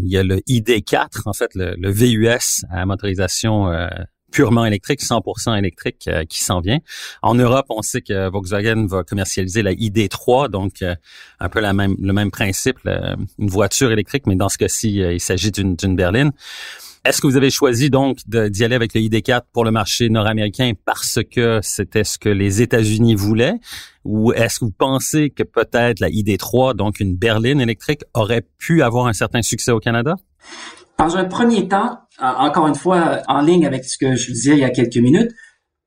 y 0.04 0.16
a 0.16 0.23
le 0.23 0.38
ID4, 0.49 1.23
en 1.26 1.33
fait, 1.33 1.50
le, 1.54 1.90
VUS 1.90 2.64
à 2.71 2.85
motorisation 2.87 3.68
euh, 3.68 3.88
purement 4.31 4.65
électrique, 4.65 5.03
100% 5.03 5.57
électrique 5.59 6.09
euh, 6.09 6.25
qui 6.25 6.43
s'en 6.43 6.61
vient. 6.61 6.79
En 7.23 7.35
Europe, 7.35 7.67
on 7.71 7.83
sait 7.83 8.03
que 8.03 8.29
Volkswagen 8.31 8.87
va 8.87 9.03
commercialiser 9.03 9.63
la 9.63 9.73
ID3, 9.73 10.49
donc 10.51 10.83
euh, 10.83 10.95
un 11.41 11.49
peu 11.49 11.61
la 11.61 11.73
même, 11.73 11.97
le 12.01 12.13
même 12.13 12.31
principe, 12.31 12.79
une 12.85 13.49
voiture 13.49 13.91
électrique, 13.91 14.27
mais 14.27 14.37
dans 14.37 14.49
ce 14.49 14.59
cas-ci, 14.59 14.97
il 14.97 15.21
s'agit 15.21 15.51
d'une 15.51 15.97
berline. 15.97 16.33
Est-ce 17.05 17.23
que 17.23 17.27
vous 17.27 17.37
avez 17.37 17.51
choisi 17.51 17.91
donc 17.91 18.19
d'y 18.27 18.65
aller 18.65 18.75
avec 18.75 18.93
le 18.93 19.01
ID4 19.01 19.43
pour 19.53 19.65
le 19.65 19.71
marché 19.71 20.09
nord-américain 20.11 20.73
parce 20.85 21.21
que 21.23 21.61
c'était 21.63 22.05
ce 22.05 22.19
que 22.19 22.29
les 22.29 22.61
États-Unis 22.61 23.15
voulaient? 23.15 23.55
Ou 24.05 24.33
est-ce 24.33 24.59
que 24.59 24.67
vous 24.67 24.75
pensez 24.77 25.31
que 25.31 25.43
peut-être 25.43 26.01
la 26.01 26.11
ID3, 26.11 26.75
donc 26.75 27.01
une 27.01 27.17
berline 27.17 27.61
électrique, 27.61 28.03
aurait 28.15 28.45
pu 28.59 28.83
avoir 28.83 29.07
un 29.07 29.13
certain 29.13 29.43
succès 29.43 29.71
au 29.71 29.81
Canada? 29.81 30.17
Dans 30.99 31.17
un 31.17 31.25
premier 31.25 31.69
temps, 31.69 32.01
encore 32.21 32.67
une 32.67 32.75
fois, 32.75 33.21
en 33.29 33.41
ligne 33.41 33.67
avec 33.67 33.85
ce 33.85 33.97
que 33.99 34.15
je 34.15 34.33
disais 34.33 34.53
il 34.53 34.59
y 34.59 34.65
a 34.65 34.71
quelques 34.71 34.97
minutes, 34.97 35.33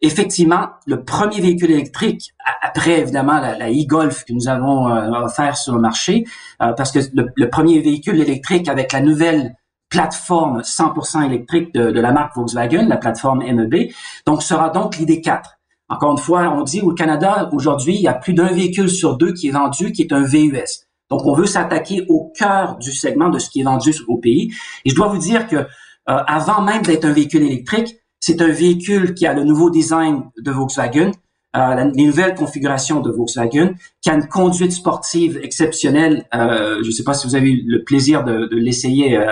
effectivement, 0.02 0.70
le 0.86 1.04
premier 1.04 1.40
véhicule 1.40 1.72
électrique, 1.72 2.34
après 2.62 3.00
évidemment 3.00 3.40
la, 3.40 3.70
e-Golf 3.70 4.26
que 4.26 4.34
nous 4.34 4.48
avons 4.48 4.90
euh, 4.90 5.10
offert 5.24 5.58
sur 5.58 5.74
le 5.74 5.80
marché, 5.80 6.26
euh, 6.62 6.74
parce 6.74 6.92
que 6.92 7.00
le, 7.14 7.50
premier 7.50 7.80
véhicule 7.82 8.20
électrique 8.20 8.68
avec 8.68 8.92
la 8.94 9.02
nouvelle 9.02 9.56
plateforme 9.90 10.62
100% 10.62 11.26
électrique 11.26 11.74
de, 11.74 11.92
de, 11.92 12.00
la 12.00 12.12
marque 12.12 12.36
Volkswagen, 12.36 12.88
la 12.88 12.98
plateforme 12.98 13.44
MEB. 13.44 13.92
Donc, 14.26 14.42
sera 14.42 14.70
donc 14.70 14.98
l'ID4. 14.98 15.42
Encore 15.90 16.14
une 16.14 16.18
fois, 16.18 16.50
on 16.58 16.64
dit 16.64 16.80
au 16.80 16.94
Canada, 16.94 17.50
aujourd'hui, 17.52 17.96
il 17.96 18.02
y 18.02 18.08
a 18.08 18.14
plus 18.14 18.34
d'un 18.34 18.48
véhicule 18.48 18.90
sur 18.90 19.18
deux 19.18 19.34
qui 19.34 19.50
est 19.50 19.52
vendu, 19.52 19.92
qui 19.92 20.04
est 20.04 20.14
un 20.14 20.24
VUS. 20.24 20.88
Donc, 21.10 21.26
on 21.26 21.34
veut 21.34 21.46
s'attaquer 21.46 22.06
au 22.08 22.32
cœur 22.34 22.78
du 22.78 22.94
segment 22.94 23.28
de 23.28 23.38
ce 23.38 23.50
qui 23.50 23.60
est 23.60 23.66
vendu 23.66 23.94
au 24.08 24.18
pays. 24.18 24.54
Et 24.86 24.90
je 24.90 24.96
dois 24.96 25.08
vous 25.08 25.18
dire 25.18 25.46
que 25.48 25.68
euh, 26.10 26.17
avant 26.27 26.62
même 26.62 26.81
d'être 26.81 27.05
un 27.05 27.13
véhicule 27.13 27.43
électrique, 27.43 27.96
c'est 28.20 28.41
un 28.41 28.51
véhicule 28.51 29.13
qui 29.13 29.25
a 29.25 29.34
le 29.34 29.43
nouveau 29.43 29.70
design 29.70 30.29
de 30.38 30.51
Volkswagen, 30.51 31.12
euh, 31.55 31.75
la, 31.75 31.86
les 31.86 32.05
nouvelles 32.05 32.36
configurations 32.36 33.01
de 33.01 33.12
Volkswagen, 33.12 33.74
qui 34.01 34.10
a 34.10 34.13
une 34.13 34.27
conduite 34.27 34.72
sportive 34.72 35.39
exceptionnelle. 35.41 36.25
Euh, 36.34 36.79
je 36.81 36.88
ne 36.88 36.91
sais 36.91 37.03
pas 37.03 37.13
si 37.13 37.27
vous 37.27 37.36
avez 37.36 37.50
eu 37.50 37.63
le 37.65 37.84
plaisir 37.84 38.24
de, 38.24 38.46
de 38.46 38.55
l'essayer 38.55 39.17
euh, 39.17 39.25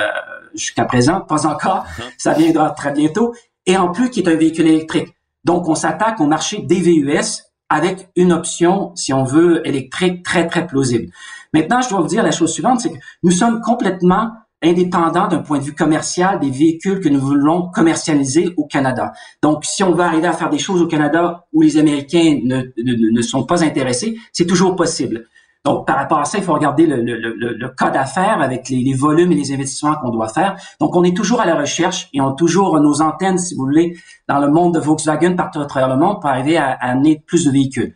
jusqu'à 0.53 0.85
présent, 0.85 1.21
pas 1.21 1.45
encore. 1.45 1.85
Uh-huh. 1.85 2.03
Ça 2.17 2.33
viendra 2.33 2.71
très 2.71 2.91
bientôt. 2.91 3.33
Et 3.65 3.77
en 3.77 3.89
plus, 3.91 4.09
qui 4.09 4.21
est 4.21 4.27
un 4.27 4.35
véhicule 4.35 4.67
électrique. 4.67 5.13
Donc, 5.45 5.69
on 5.69 5.75
s'attaque 5.75 6.19
au 6.19 6.25
marché 6.25 6.61
des 6.63 6.81
VUS 6.81 7.43
avec 7.69 8.09
une 8.15 8.33
option, 8.33 8.91
si 8.95 9.13
on 9.13 9.23
veut, 9.23 9.65
électrique 9.67 10.23
très, 10.23 10.47
très 10.47 10.65
plausible. 10.65 11.11
Maintenant, 11.53 11.81
je 11.81 11.89
dois 11.89 12.01
vous 12.01 12.07
dire 12.07 12.23
la 12.23 12.31
chose 12.31 12.51
suivante, 12.51 12.81
c'est 12.81 12.89
que 12.89 12.97
nous 13.23 13.31
sommes 13.31 13.61
complètement 13.61 14.31
indépendants 14.61 15.27
d'un 15.27 15.39
point 15.39 15.59
de 15.59 15.63
vue 15.63 15.75
commercial 15.75 16.39
des 16.39 16.49
véhicules 16.49 16.99
que 16.99 17.09
nous 17.09 17.19
voulons 17.19 17.69
commercialiser 17.69 18.53
au 18.57 18.65
Canada. 18.65 19.13
Donc, 19.41 19.63
si 19.63 19.83
on 19.83 19.93
veut 19.93 20.03
arriver 20.03 20.27
à 20.27 20.33
faire 20.33 20.49
des 20.49 20.59
choses 20.59 20.81
au 20.81 20.87
Canada 20.87 21.45
où 21.53 21.61
les 21.61 21.77
Américains 21.77 22.39
ne, 22.43 22.63
ne, 22.77 23.21
sont 23.21 23.45
pas 23.45 23.63
intéressés, 23.63 24.17
c'est 24.33 24.45
toujours 24.45 24.75
possible. 24.75 25.25
Donc, 25.65 25.85
par 25.85 25.97
rapport 25.97 26.19
à 26.19 26.25
ça, 26.25 26.37
il 26.37 26.43
faut 26.43 26.53
regarder 26.53 26.85
le, 26.85 27.01
le, 27.01 27.17
le, 27.17 27.53
le 27.53 27.69
cas 27.69 27.89
d'affaires 27.89 28.41
avec 28.41 28.69
les, 28.69 28.93
volumes 28.93 29.31
et 29.33 29.35
les 29.35 29.51
investissements 29.51 29.95
qu'on 29.95 30.09
doit 30.09 30.29
faire. 30.29 30.55
Donc, 30.79 30.95
on 30.95 31.03
est 31.03 31.15
toujours 31.15 31.41
à 31.41 31.45
la 31.45 31.55
recherche 31.55 32.09
et 32.13 32.21
on 32.21 32.29
a 32.29 32.35
toujours 32.35 32.79
nos 32.79 33.01
antennes, 33.01 33.37
si 33.37 33.55
vous 33.55 33.65
voulez, 33.65 33.97
dans 34.27 34.39
le 34.39 34.49
monde 34.49 34.73
de 34.73 34.79
Volkswagen 34.79 35.35
partout 35.35 35.59
à 35.59 35.65
travers 35.65 35.89
le 35.89 35.97
monde 35.97 36.21
pour 36.21 36.29
arriver 36.29 36.57
à, 36.57 36.71
amener 36.71 37.21
plus 37.25 37.45
de 37.45 37.51
véhicules. 37.51 37.93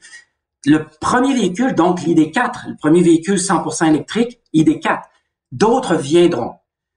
Le 0.65 0.85
premier 1.01 1.33
véhicule, 1.33 1.73
donc 1.73 2.01
l'ID4, 2.01 2.69
le 2.69 2.75
premier 2.75 3.01
véhicule 3.01 3.35
100% 3.35 3.87
électrique, 3.87 4.39
ID4, 4.53 5.01
d'autres 5.53 5.95
viendront. 5.95 6.55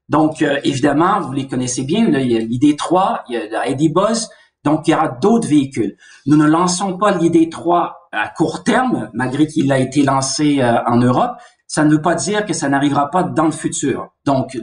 Donc, 0.09 0.41
euh, 0.41 0.59
évidemment, 0.63 1.21
vous 1.21 1.33
les 1.33 1.47
connaissez 1.47 1.83
bien, 1.83 2.07
il 2.07 2.31
y 2.31 2.37
a 2.37 2.39
l'ID3, 2.39 3.21
il 3.29 3.35
y 3.35 3.37
a 3.37 3.47
la 3.49 3.75
Buzz, 3.89 4.29
donc 4.63 4.87
il 4.87 4.91
y 4.91 4.93
aura 4.93 5.09
d'autres 5.09 5.47
véhicules. 5.47 5.97
Nous 6.25 6.37
ne 6.37 6.47
lançons 6.47 6.97
pas 6.97 7.11
l'ID3 7.11 7.91
à 8.11 8.29
court 8.29 8.63
terme, 8.63 9.09
malgré 9.13 9.47
qu'il 9.47 9.71
a 9.71 9.79
été 9.79 10.03
lancé 10.03 10.61
euh, 10.61 10.83
en 10.85 10.97
Europe, 10.97 11.37
ça 11.67 11.83
ne 11.83 11.91
veut 11.91 12.01
pas 12.01 12.15
dire 12.15 12.45
que 12.45 12.53
ça 12.53 12.69
n'arrivera 12.69 13.11
pas 13.11 13.23
dans 13.23 13.45
le 13.45 13.51
futur. 13.51 14.13
Donc, 14.25 14.57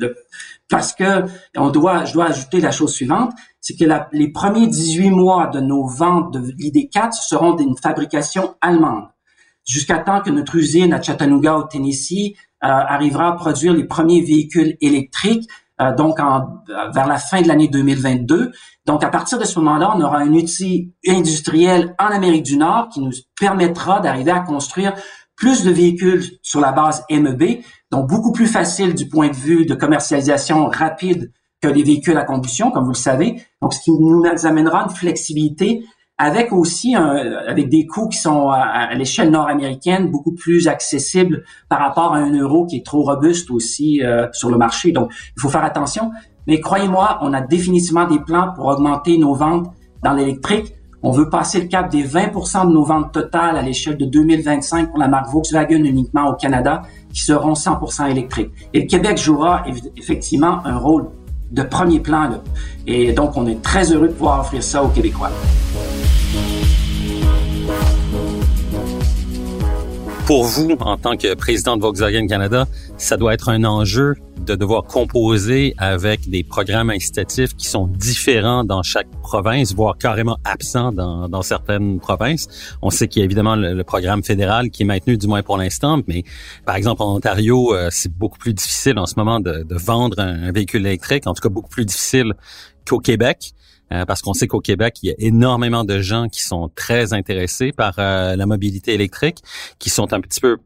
parce 0.70 0.94
que 0.94 1.26
on 1.54 1.68
doit, 1.68 2.06
je 2.06 2.14
dois 2.14 2.26
ajouter 2.26 2.60
la 2.60 2.72
chose 2.72 2.94
suivante, 2.94 3.32
c'est 3.60 3.76
que 3.76 3.84
les 4.12 4.32
premiers 4.32 4.66
18 4.66 5.10
mois 5.10 5.48
de 5.48 5.60
nos 5.60 5.86
ventes 5.86 6.32
de 6.32 6.38
l'ID4 6.52 7.12
seront 7.12 7.52
d'une 7.52 7.76
fabrication 7.76 8.54
allemande, 8.62 9.08
jusqu'à 9.66 9.98
temps 9.98 10.22
que 10.22 10.30
notre 10.30 10.56
usine 10.56 10.94
à 10.94 11.02
Chattanooga, 11.02 11.56
au 11.56 11.64
Tennessee, 11.64 12.34
arrivera 12.70 13.28
à 13.28 13.32
produire 13.32 13.72
les 13.74 13.84
premiers 13.84 14.20
véhicules 14.20 14.76
électriques 14.80 15.48
euh, 15.80 15.92
donc 15.92 16.20
en, 16.20 16.62
vers 16.94 17.08
la 17.08 17.18
fin 17.18 17.42
de 17.42 17.48
l'année 17.48 17.66
2022. 17.66 18.52
Donc, 18.86 19.02
à 19.02 19.08
partir 19.08 19.38
de 19.38 19.44
ce 19.44 19.58
moment-là, 19.58 19.92
on 19.96 20.00
aura 20.00 20.18
un 20.18 20.32
outil 20.32 20.92
industriel 21.06 21.96
en 21.98 22.06
Amérique 22.06 22.44
du 22.44 22.56
Nord 22.56 22.90
qui 22.90 23.00
nous 23.00 23.10
permettra 23.40 23.98
d'arriver 23.98 24.30
à 24.30 24.40
construire 24.40 24.94
plus 25.34 25.64
de 25.64 25.72
véhicules 25.72 26.22
sur 26.42 26.60
la 26.60 26.70
base 26.70 27.04
MEB, 27.10 27.62
donc 27.90 28.08
beaucoup 28.08 28.30
plus 28.30 28.46
facile 28.46 28.94
du 28.94 29.08
point 29.08 29.28
de 29.28 29.34
vue 29.34 29.66
de 29.66 29.74
commercialisation 29.74 30.66
rapide 30.66 31.32
que 31.60 31.66
les 31.66 31.82
véhicules 31.82 32.16
à 32.16 32.22
combustion, 32.22 32.70
comme 32.70 32.84
vous 32.84 32.92
le 32.92 32.96
savez. 32.96 33.42
Donc, 33.60 33.74
ce 33.74 33.80
qui 33.80 33.90
nous 33.90 34.22
amènera 34.44 34.84
une 34.84 34.94
flexibilité 34.94 35.84
avec 36.18 36.52
aussi 36.52 36.94
avec 36.94 37.68
des 37.68 37.86
coûts 37.86 38.08
qui 38.08 38.18
sont 38.18 38.50
à, 38.50 38.94
l'échelle 38.94 39.30
nord-américaine 39.30 40.10
beaucoup 40.10 40.32
plus 40.32 40.68
accessibles 40.68 41.44
par 41.68 41.80
rapport 41.80 42.14
à 42.14 42.18
un 42.18 42.32
euro 42.32 42.66
qui 42.66 42.76
est 42.76 42.86
trop 42.86 43.02
robuste 43.02 43.50
aussi 43.50 44.02
euh, 44.02 44.28
sur 44.32 44.50
le 44.50 44.56
marché. 44.56 44.92
Donc, 44.92 45.10
il 45.36 45.40
faut 45.40 45.48
faire 45.48 45.64
attention. 45.64 46.12
Mais 46.46 46.60
croyez-moi, 46.60 47.18
on 47.22 47.32
a 47.32 47.40
définitivement 47.40 48.06
des 48.06 48.20
plans 48.20 48.52
pour 48.54 48.66
augmenter 48.66 49.18
nos 49.18 49.34
ventes 49.34 49.72
dans 50.02 50.12
l'électrique. 50.12 50.74
On 51.02 51.10
veut 51.10 51.28
passer 51.28 51.60
le 51.60 51.66
cap 51.66 51.90
des 51.90 52.06
20% 52.06 52.68
de 52.68 52.72
nos 52.72 52.84
ventes 52.84 53.12
totales 53.12 53.56
à 53.56 53.62
l'échelle 53.62 53.96
de 53.96 54.06
2025 54.06 54.90
pour 54.90 54.98
la 54.98 55.08
marque 55.08 55.30
Volkswagen 55.30 55.84
uniquement 55.84 56.28
au 56.28 56.34
Canada, 56.34 56.82
qui 57.12 57.22
seront 57.22 57.52
100% 57.52 58.10
électriques. 58.10 58.50
Et 58.72 58.80
le 58.82 58.86
Québec 58.86 59.18
jouera 59.18 59.64
effectivement 59.96 60.64
un 60.64 60.78
rôle 60.78 61.08
de 61.50 61.62
premier 61.62 62.00
plan. 62.00 62.28
Là. 62.28 62.42
Et 62.86 63.12
donc, 63.12 63.36
on 63.36 63.46
est 63.46 63.60
très 63.62 63.92
heureux 63.92 64.08
de 64.08 64.12
pouvoir 64.12 64.40
offrir 64.40 64.62
ça 64.62 64.82
aux 64.82 64.88
Québécois. 64.88 65.30
Pour 70.26 70.44
vous, 70.44 70.70
en 70.80 70.96
tant 70.96 71.18
que 71.18 71.34
président 71.34 71.76
de 71.76 71.82
Volkswagen 71.82 72.26
Canada, 72.26 72.66
ça 72.96 73.18
doit 73.18 73.34
être 73.34 73.50
un 73.50 73.62
enjeu 73.64 74.14
de 74.40 74.54
devoir 74.54 74.84
composer 74.84 75.74
avec 75.76 76.30
des 76.30 76.42
programmes 76.42 76.88
incitatifs 76.88 77.54
qui 77.54 77.68
sont 77.68 77.86
différents 77.86 78.64
dans 78.64 78.82
chaque 78.82 79.10
province, 79.22 79.74
voire 79.74 79.98
carrément 79.98 80.38
absents 80.44 80.92
dans, 80.92 81.42
certaines 81.42 82.00
provinces. 82.00 82.48
On 82.80 82.88
sait 82.88 83.06
qu'il 83.06 83.20
y 83.20 83.22
a 83.22 83.26
évidemment 83.26 83.54
le, 83.54 83.84
programme 83.84 84.22
fédéral 84.22 84.70
qui 84.70 84.84
est 84.84 84.86
maintenu, 84.86 85.18
du 85.18 85.26
moins 85.26 85.42
pour 85.42 85.58
l'instant, 85.58 86.00
mais 86.06 86.24
par 86.64 86.76
exemple 86.76 87.02
en 87.02 87.16
Ontario, 87.16 87.74
euh, 87.74 87.88
c'est 87.90 88.10
beaucoup 88.10 88.38
plus 88.38 88.54
difficile 88.54 88.98
en 88.98 89.04
ce 89.04 89.14
moment 89.18 89.40
de 89.40 89.66
vendre 89.70 90.20
un, 90.20 90.52
véhicule 90.52 90.86
électrique, 90.86 91.26
en 91.26 91.34
tout 91.34 91.42
cas 91.42 91.50
beaucoup 91.50 91.68
plus 91.68 91.84
difficile 91.84 92.32
qu'au 92.88 92.98
Québec. 92.98 93.52
Euh, 93.94 94.04
parce 94.04 94.22
qu'on 94.22 94.32
sait 94.32 94.48
qu'au 94.48 94.60
Québec, 94.60 94.98
il 95.02 95.08
y 95.08 95.10
a 95.10 95.14
énormément 95.18 95.84
de 95.84 96.00
gens 96.00 96.26
qui 96.28 96.42
sont 96.42 96.68
très 96.74 97.12
intéressés 97.12 97.70
par 97.72 97.98
euh, 97.98 98.34
la 98.34 98.46
mobilité 98.46 98.94
électrique, 98.94 99.38
qui 99.78 99.88
sont 99.88 100.12
un 100.12 100.20
petit 100.20 100.40
peu, 100.40 100.56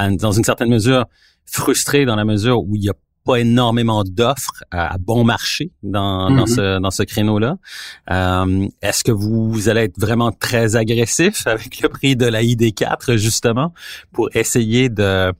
dans 0.00 0.32
une 0.32 0.44
certaine 0.44 0.70
mesure, 0.70 1.04
frustrés 1.44 2.04
dans 2.04 2.16
la 2.16 2.24
mesure 2.24 2.58
où 2.62 2.74
il 2.74 2.84
y 2.84 2.90
a 2.90 2.94
pas 3.26 3.40
énormément 3.40 4.04
d'offres 4.04 4.64
à, 4.70 4.96
bon 4.98 5.24
marché 5.24 5.72
dans, 5.82 6.30
dans 6.30 6.44
mm-hmm. 6.44 6.54
ce 6.54 6.78
dans 6.80 6.90
ce 6.90 7.02
créneau-là. 7.02 7.56
Euh, 8.10 8.68
Est-ce 8.82 9.04
que 9.04 9.12
vous, 9.12 9.68
allez 9.68 9.82
être 9.82 10.00
vraiment 10.00 10.32
très 10.32 10.76
agressif 10.76 11.46
avec 11.46 11.80
le 11.80 11.88
prix 11.88 12.16
de 12.16 12.26
la 12.26 12.42
ID4 12.42 13.16
justement 13.16 13.74
pour 14.12 14.28
essayer 14.34 14.88
de 14.88 15.32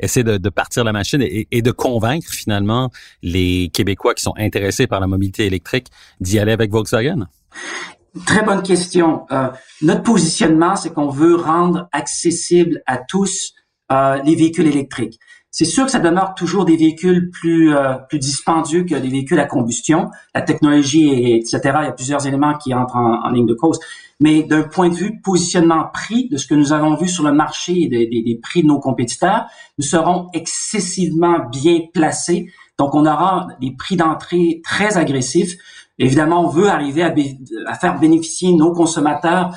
essayer 0.00 0.24
de, 0.24 0.38
de 0.38 0.48
partir 0.48 0.82
la 0.84 0.92
machine 0.92 1.22
et, 1.22 1.46
et, 1.50 1.62
de 1.62 1.70
convaincre 1.70 2.30
finalement 2.32 2.90
les 3.22 3.70
Québécois 3.72 4.14
qui 4.14 4.22
sont 4.22 4.34
intéressés 4.36 4.86
par 4.86 5.00
la 5.00 5.06
mobilité 5.06 5.46
électrique 5.46 5.88
d'y 6.20 6.38
aller 6.38 6.52
avec 6.52 6.70
Volkswagen? 6.72 7.26
Très 8.26 8.44
bonne 8.44 8.62
question. 8.62 9.26
Euh, 9.32 9.48
notre 9.82 10.02
positionnement, 10.02 10.76
c'est 10.76 10.92
qu'on 10.92 11.08
veut 11.08 11.34
rendre 11.34 11.88
accessible 11.92 12.80
à 12.86 12.98
tous 12.98 13.54
euh, 13.90 14.22
les 14.22 14.36
véhicules 14.36 14.66
électriques. 14.66 15.18
C'est 15.56 15.64
sûr 15.64 15.84
que 15.84 15.92
ça 15.92 16.00
demeure 16.00 16.34
toujours 16.34 16.64
des 16.64 16.76
véhicules 16.76 17.30
plus 17.30 17.72
euh, 17.72 17.94
plus 18.08 18.18
dispendieux 18.18 18.82
que 18.82 18.96
des 18.96 19.08
véhicules 19.08 19.38
à 19.38 19.46
combustion. 19.46 20.10
La 20.34 20.42
technologie, 20.42 21.36
etc. 21.36 21.60
Il 21.62 21.84
y 21.84 21.86
a 21.86 21.92
plusieurs 21.92 22.26
éléments 22.26 22.58
qui 22.58 22.74
entrent 22.74 22.96
en, 22.96 23.30
ligne 23.30 23.46
de 23.46 23.54
cause. 23.54 23.78
Mais 24.18 24.42
d'un 24.42 24.64
point 24.64 24.88
de 24.88 24.96
vue 24.96 25.20
positionnement 25.22 25.84
prix, 25.92 26.28
de 26.28 26.38
ce 26.38 26.48
que 26.48 26.56
nous 26.56 26.72
avons 26.72 26.96
vu 26.96 27.06
sur 27.06 27.22
le 27.22 27.32
marché 27.32 27.82
et 27.82 27.88
des, 27.88 28.08
des, 28.08 28.40
prix 28.42 28.62
de 28.62 28.66
nos 28.66 28.80
compétiteurs, 28.80 29.44
nous 29.78 29.84
serons 29.84 30.26
excessivement 30.32 31.38
bien 31.52 31.82
placés. 31.92 32.50
Donc, 32.76 32.96
on 32.96 33.06
aura 33.06 33.46
des 33.60 33.76
prix 33.76 33.94
d'entrée 33.94 34.60
très 34.64 34.96
agressifs. 34.96 35.54
Évidemment, 36.00 36.44
on 36.44 36.48
veut 36.48 36.68
arriver 36.68 37.04
à, 37.04 37.74
faire 37.74 38.00
bénéficier 38.00 38.52
nos 38.56 38.72
consommateurs 38.72 39.54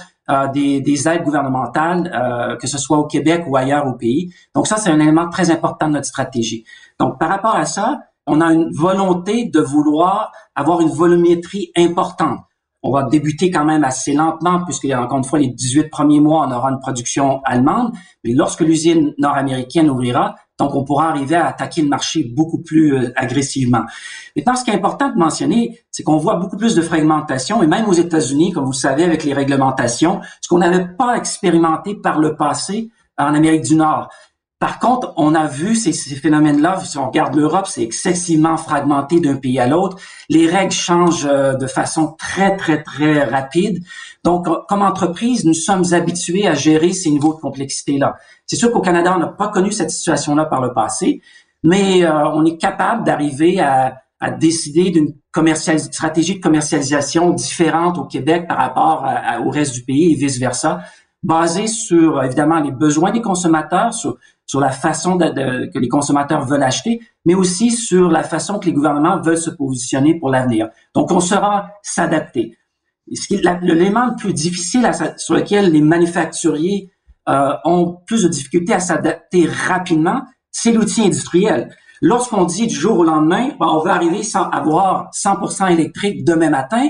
des, 0.53 0.81
des, 0.81 1.07
aides 1.07 1.23
gouvernementales, 1.23 2.11
euh, 2.13 2.55
que 2.57 2.67
ce 2.67 2.77
soit 2.77 2.97
au 2.97 3.05
Québec 3.05 3.43
ou 3.47 3.55
ailleurs 3.55 3.87
au 3.87 3.93
pays. 3.93 4.33
Donc 4.53 4.67
ça, 4.67 4.77
c'est 4.77 4.89
un 4.89 4.99
élément 4.99 5.29
très 5.29 5.51
important 5.51 5.87
de 5.87 5.93
notre 5.93 6.07
stratégie. 6.07 6.65
Donc 6.99 7.17
par 7.19 7.29
rapport 7.29 7.55
à 7.55 7.65
ça, 7.65 7.99
on 8.25 8.41
a 8.41 8.51
une 8.51 8.69
volonté 8.73 9.45
de 9.45 9.61
vouloir 9.61 10.31
avoir 10.53 10.81
une 10.81 10.89
volumétrie 10.89 11.71
importante. 11.77 12.39
On 12.83 12.91
va 12.91 13.03
débuter 13.03 13.51
quand 13.51 13.65
même 13.65 13.83
assez 13.83 14.13
lentement, 14.13 14.63
puisque 14.63 14.85
encore 14.85 15.17
une 15.17 15.23
fois, 15.23 15.39
les 15.39 15.47
18 15.47 15.89
premiers 15.89 16.19
mois, 16.19 16.47
on 16.47 16.51
aura 16.51 16.69
une 16.69 16.79
production 16.79 17.41
allemande. 17.43 17.91
Mais 18.23 18.33
lorsque 18.33 18.61
l'usine 18.61 19.13
nord-américaine 19.17 19.89
ouvrira, 19.89 20.35
donc, 20.59 20.73
on 20.73 20.83
pourra 20.83 21.09
arriver 21.09 21.35
à 21.35 21.47
attaquer 21.47 21.83
le 21.83 21.87
marché 21.87 22.31
beaucoup 22.35 22.61
plus 22.63 22.95
euh, 22.95 23.13
agressivement. 23.15 23.83
Maintenant, 24.35 24.55
ce 24.55 24.63
qui 24.63 24.71
est 24.71 24.75
important 24.75 25.09
de 25.09 25.17
mentionner, 25.17 25.79
c'est 25.91 26.01
qu'on 26.01 26.17
voit 26.17 26.37
beaucoup 26.37 26.57
plus 26.57 26.73
de 26.73 26.81
fragmentation, 26.81 27.61
et 27.61 27.67
même 27.67 27.85
aux 27.87 27.93
États-Unis, 27.93 28.53
comme 28.53 28.65
vous 28.65 28.71
le 28.71 28.75
savez, 28.75 29.03
avec 29.03 29.23
les 29.23 29.33
réglementations, 29.33 30.19
ce 30.41 30.49
qu'on 30.49 30.57
n'avait 30.57 30.87
pas 30.87 31.15
expérimenté 31.15 31.95
par 31.95 32.19
le 32.19 32.35
passé 32.35 32.89
en 33.19 33.35
Amérique 33.35 33.63
du 33.63 33.75
Nord. 33.75 34.09
Par 34.59 34.79
contre, 34.79 35.13
on 35.17 35.35
a 35.35 35.45
vu 35.45 35.75
ces, 35.75 35.93
ces 35.93 36.15
phénomènes-là, 36.15 36.79
si 36.79 36.97
on 36.97 37.07
regarde 37.07 37.35
l'Europe, 37.35 37.67
c'est 37.67 37.83
excessivement 37.83 38.57
fragmenté 38.57 39.19
d'un 39.19 39.35
pays 39.35 39.59
à 39.59 39.67
l'autre. 39.67 39.97
Les 40.29 40.47
règles 40.47 40.71
changent 40.71 41.27
euh, 41.29 41.53
de 41.53 41.67
façon 41.67 42.15
très, 42.17 42.57
très, 42.57 42.81
très 42.81 43.23
rapide. 43.23 43.83
Donc, 44.23 44.47
comme 44.67 44.81
entreprise, 44.81 45.45
nous 45.45 45.53
sommes 45.53 45.83
habitués 45.93 46.47
à 46.47 46.55
gérer 46.55 46.93
ces 46.93 47.11
niveaux 47.11 47.35
de 47.35 47.39
complexité-là. 47.39 48.15
C'est 48.47 48.55
sûr 48.55 48.71
qu'au 48.71 48.81
Canada, 48.81 49.13
on 49.15 49.19
n'a 49.19 49.27
pas 49.27 49.49
connu 49.49 49.71
cette 49.71 49.91
situation-là 49.91 50.45
par 50.45 50.59
le 50.59 50.73
passé, 50.73 51.21
mais 51.61 52.03
euh, 52.03 52.27
on 52.29 52.43
est 52.43 52.57
capable 52.57 53.03
d'arriver 53.03 53.59
à, 53.59 53.97
à, 54.19 54.31
décider 54.31 54.89
d'une 54.89 55.13
stratégie 55.89 56.39
de 56.39 56.41
commercialisation 56.41 57.29
différente 57.29 57.99
au 57.99 58.05
Québec 58.05 58.47
par 58.47 58.57
rapport 58.57 59.05
au 59.45 59.51
reste 59.51 59.75
du 59.75 59.83
pays 59.83 60.13
et 60.13 60.15
vice-versa, 60.15 60.79
basée 61.21 61.67
sur, 61.67 62.23
évidemment, 62.23 62.59
les 62.59 62.71
besoins 62.71 63.11
des 63.11 63.21
consommateurs, 63.21 63.93
sur, 63.93 64.17
sur 64.47 64.59
la 64.59 64.71
façon 64.71 65.17
de, 65.17 65.69
que 65.71 65.77
les 65.77 65.89
consommateurs 65.89 66.45
veulent 66.45 66.63
acheter, 66.63 67.01
mais 67.25 67.35
aussi 67.35 67.69
sur 67.69 68.09
la 68.09 68.23
façon 68.23 68.57
que 68.59 68.65
les 68.65 68.73
gouvernements 68.73 69.21
veulent 69.21 69.37
se 69.37 69.49
positionner 69.49 70.17
pour 70.17 70.29
l'avenir. 70.29 70.69
Donc, 70.95 71.11
on 71.11 71.19
sera 71.19 71.69
s'adapter. 71.83 72.57
L'élément 73.61 74.07
le 74.07 74.15
plus 74.15 74.33
difficile 74.33 74.89
sur 75.17 75.35
lequel 75.35 75.71
les 75.71 75.81
manufacturiers 75.81 76.89
euh, 77.29 77.53
ont 77.65 77.97
plus 78.05 78.23
de 78.23 78.29
difficultés 78.29 78.73
à 78.73 78.79
s'adapter 78.79 79.45
rapidement, 79.45 80.23
c'est 80.49 80.71
l'outil 80.71 81.03
industriel. 81.03 81.69
Lorsqu'on 82.01 82.45
dit 82.45 82.67
du 82.67 82.75
jour 82.75 82.99
au 82.99 83.03
lendemain, 83.03 83.49
ben, 83.59 83.67
on 83.67 83.83
va 83.83 83.93
arriver 83.93 84.23
sans 84.23 84.49
avoir 84.49 85.09
100% 85.11 85.71
électrique 85.71 86.23
demain 86.23 86.49
matin, 86.49 86.87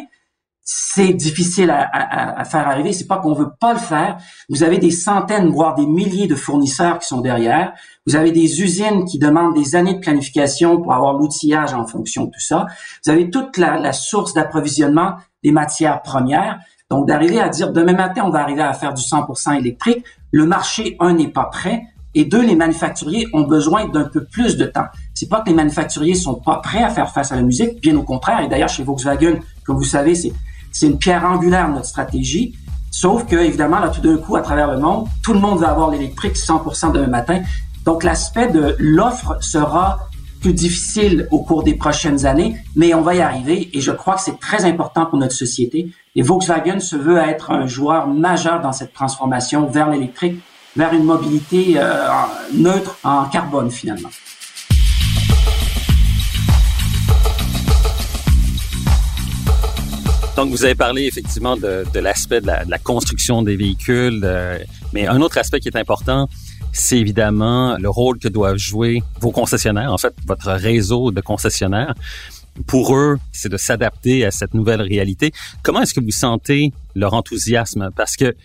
c'est 0.69 1.13
difficile 1.13 1.69
à, 1.69 1.81
à, 1.81 2.41
à, 2.41 2.43
faire 2.43 2.67
arriver. 2.67 2.91
C'est 2.91 3.07
pas 3.07 3.19
qu'on 3.19 3.31
veut 3.31 3.51
pas 3.57 3.71
le 3.71 3.79
faire. 3.79 4.17
Vous 4.49 4.63
avez 4.63 4.79
des 4.79 4.91
centaines, 4.91 5.47
voire 5.47 5.75
des 5.75 5.85
milliers 5.85 6.27
de 6.27 6.35
fournisseurs 6.35 6.99
qui 6.99 7.07
sont 7.07 7.21
derrière. 7.21 7.71
Vous 8.05 8.17
avez 8.17 8.33
des 8.33 8.61
usines 8.61 9.05
qui 9.05 9.17
demandent 9.17 9.55
des 9.55 9.77
années 9.77 9.93
de 9.93 9.99
planification 9.99 10.81
pour 10.81 10.93
avoir 10.93 11.13
l'outillage 11.13 11.73
en 11.73 11.87
fonction 11.87 12.25
de 12.25 12.31
tout 12.31 12.41
ça. 12.41 12.67
Vous 13.05 13.11
avez 13.11 13.29
toute 13.29 13.55
la, 13.55 13.79
la 13.79 13.93
source 13.93 14.33
d'approvisionnement 14.33 15.13
des 15.41 15.51
matières 15.51 16.01
premières. 16.01 16.59
Donc, 16.91 17.07
d'arriver 17.07 17.39
à 17.39 17.47
dire 17.47 17.71
demain 17.71 17.93
matin, 17.93 18.23
on 18.25 18.29
va 18.29 18.39
arriver 18.41 18.61
à 18.61 18.73
faire 18.73 18.93
du 18.93 19.01
100% 19.01 19.57
électrique, 19.57 20.03
le 20.31 20.45
marché, 20.45 20.97
un, 20.99 21.13
n'est 21.13 21.29
pas 21.29 21.45
prêt, 21.45 21.83
et 22.13 22.25
deux, 22.25 22.41
les 22.41 22.55
manufacturiers 22.55 23.27
ont 23.31 23.43
besoin 23.43 23.87
d'un 23.87 24.05
peu 24.05 24.25
plus 24.25 24.57
de 24.57 24.65
temps. 24.65 24.87
C'est 25.13 25.29
pas 25.29 25.41
que 25.41 25.49
les 25.49 25.55
manufacturiers 25.55 26.15
sont 26.15 26.35
pas 26.35 26.57
prêts 26.57 26.83
à 26.83 26.89
faire 26.89 27.11
face 27.11 27.31
à 27.31 27.35
la 27.35 27.41
musique, 27.41 27.79
bien 27.81 27.95
au 27.95 28.03
contraire. 28.03 28.41
Et 28.41 28.47
d'ailleurs, 28.49 28.69
chez 28.69 28.83
Volkswagen, 28.83 29.39
comme 29.65 29.77
vous 29.77 29.83
savez, 29.83 30.15
c'est 30.15 30.33
c'est 30.77 30.85
une 30.85 30.99
pierre 30.99 31.25
angulaire 31.25 31.69
de 31.69 31.73
notre 31.73 31.87
stratégie. 31.87 32.53
Sauf 32.91 33.25
que, 33.25 33.35
évidemment, 33.35 33.79
là, 33.79 33.89
tout 33.89 34.01
d'un 34.01 34.17
coup, 34.17 34.35
à 34.35 34.41
travers 34.41 34.71
le 34.71 34.77
monde, 34.77 35.07
tout 35.23 35.33
le 35.33 35.39
monde 35.39 35.59
va 35.59 35.71
avoir 35.71 35.89
l'électrique 35.89 36.35
100% 36.35 36.91
demain 36.91 37.07
matin. 37.07 37.41
Donc, 37.83 38.03
l'aspect 38.03 38.49
de 38.49 38.75
l'offre 38.77 39.37
sera 39.41 40.07
plus 40.39 40.53
difficile 40.53 41.27
au 41.31 41.39
cours 41.39 41.63
des 41.63 41.73
prochaines 41.73 42.27
années, 42.27 42.57
mais 42.75 42.93
on 42.93 43.01
va 43.01 43.15
y 43.15 43.21
arriver 43.21 43.71
et 43.73 43.81
je 43.81 43.91
crois 43.91 44.15
que 44.15 44.21
c'est 44.21 44.39
très 44.39 44.65
important 44.65 45.07
pour 45.07 45.17
notre 45.17 45.33
société. 45.33 45.89
Et 46.15 46.21
Volkswagen 46.21 46.79
se 46.79 46.95
veut 46.95 47.17
être 47.17 47.49
un 47.49 47.65
joueur 47.65 48.07
majeur 48.07 48.61
dans 48.61 48.71
cette 48.71 48.93
transformation 48.93 49.65
vers 49.65 49.89
l'électrique, 49.89 50.39
vers 50.75 50.93
une 50.93 51.05
mobilité 51.05 51.73
euh, 51.77 52.07
neutre 52.53 52.99
en 53.03 53.25
carbone 53.25 53.71
finalement. 53.71 54.09
Donc, 60.37 60.51
vous 60.51 60.63
avez 60.63 60.75
parlé 60.75 61.05
effectivement 61.05 61.57
de, 61.57 61.83
de 61.91 61.99
l'aspect 61.99 62.41
de, 62.41 62.45
de 62.45 62.69
la, 62.69 62.77
construction 62.77 63.41
des 63.41 63.55
véhicules, 63.55 64.23
mais 64.93 65.07
un 65.07 65.19
autre 65.19 65.39
aspect 65.39 65.59
qui 65.59 65.67
est 65.67 65.75
important, 65.75 66.29
c'est 66.71 66.99
évidemment 66.99 67.75
le 67.79 67.89
rôle 67.89 68.19
que 68.19 68.27
doivent 68.27 68.57
jouer 68.57 69.01
vos 69.19 69.31
concessionnaires, 69.31 69.91
en 69.91 69.97
fait, 69.97 70.13
votre 70.27 70.51
réseau 70.51 71.09
de 71.09 71.21
concessionnaires. 71.21 71.95
Pour 72.67 72.95
eux, 72.95 73.17
c'est 73.31 73.49
de 73.49 73.57
s'adapter 73.57 74.25
à 74.25 74.31
cette 74.31 74.53
nouvelle 74.53 74.83
réalité. 74.83 75.31
Comment 75.63 75.81
est-ce 75.81 75.95
que 75.95 76.01
vous 76.01 76.11
sentez 76.11 76.71
leur 76.93 77.15
enthousiasme? 77.15 77.89
Parce 77.95 78.15
que 78.15 78.35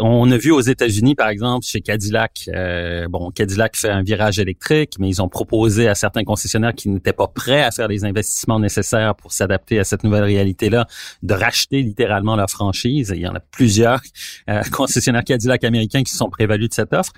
on 0.00 0.30
a 0.30 0.36
vu 0.36 0.50
aux 0.50 0.60
États-Unis, 0.60 1.14
par 1.14 1.28
exemple, 1.28 1.66
chez 1.66 1.80
Cadillac, 1.80 2.48
euh, 2.48 3.06
bon, 3.08 3.30
Cadillac 3.30 3.76
fait 3.76 3.88
un 3.88 4.02
virage 4.02 4.38
électrique, 4.38 4.94
mais 4.98 5.08
ils 5.08 5.22
ont 5.22 5.28
proposé 5.28 5.88
à 5.88 5.94
certains 5.94 6.24
concessionnaires 6.24 6.74
qui 6.74 6.88
n'étaient 6.88 7.12
pas 7.12 7.28
prêts 7.28 7.62
à 7.62 7.70
faire 7.70 7.88
les 7.88 8.04
investissements 8.04 8.60
nécessaires 8.60 9.14
pour 9.14 9.32
s'adapter 9.32 9.78
à 9.78 9.84
cette 9.84 10.04
nouvelle 10.04 10.24
réalité-là, 10.24 10.86
de 11.22 11.34
racheter 11.34 11.82
littéralement 11.82 12.36
leur 12.36 12.50
franchise. 12.50 13.12
il 13.14 13.20
y 13.20 13.26
en 13.26 13.34
a 13.34 13.40
plusieurs 13.40 14.00
euh, 14.48 14.62
concessionnaires 14.72 15.24
Cadillac 15.24 15.64
américains 15.64 16.02
qui 16.02 16.12
se 16.12 16.18
sont 16.18 16.30
prévalus 16.30 16.68
de 16.68 16.74
cette 16.74 16.92
offre. 16.92 17.12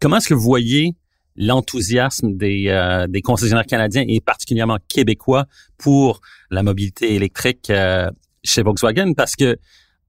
Comment 0.00 0.18
est-ce 0.18 0.28
que 0.28 0.34
vous 0.34 0.40
voyez 0.40 0.94
l'enthousiasme 1.36 2.36
des, 2.36 2.68
euh, 2.68 3.06
des 3.06 3.22
concessionnaires 3.22 3.66
canadiens 3.66 4.04
et 4.06 4.20
particulièrement 4.20 4.78
québécois 4.88 5.46
pour 5.76 6.20
la 6.50 6.62
mobilité 6.62 7.14
électrique 7.14 7.70
chez 8.42 8.62
Volkswagen? 8.62 9.12
Parce 9.14 9.36
que, 9.36 9.56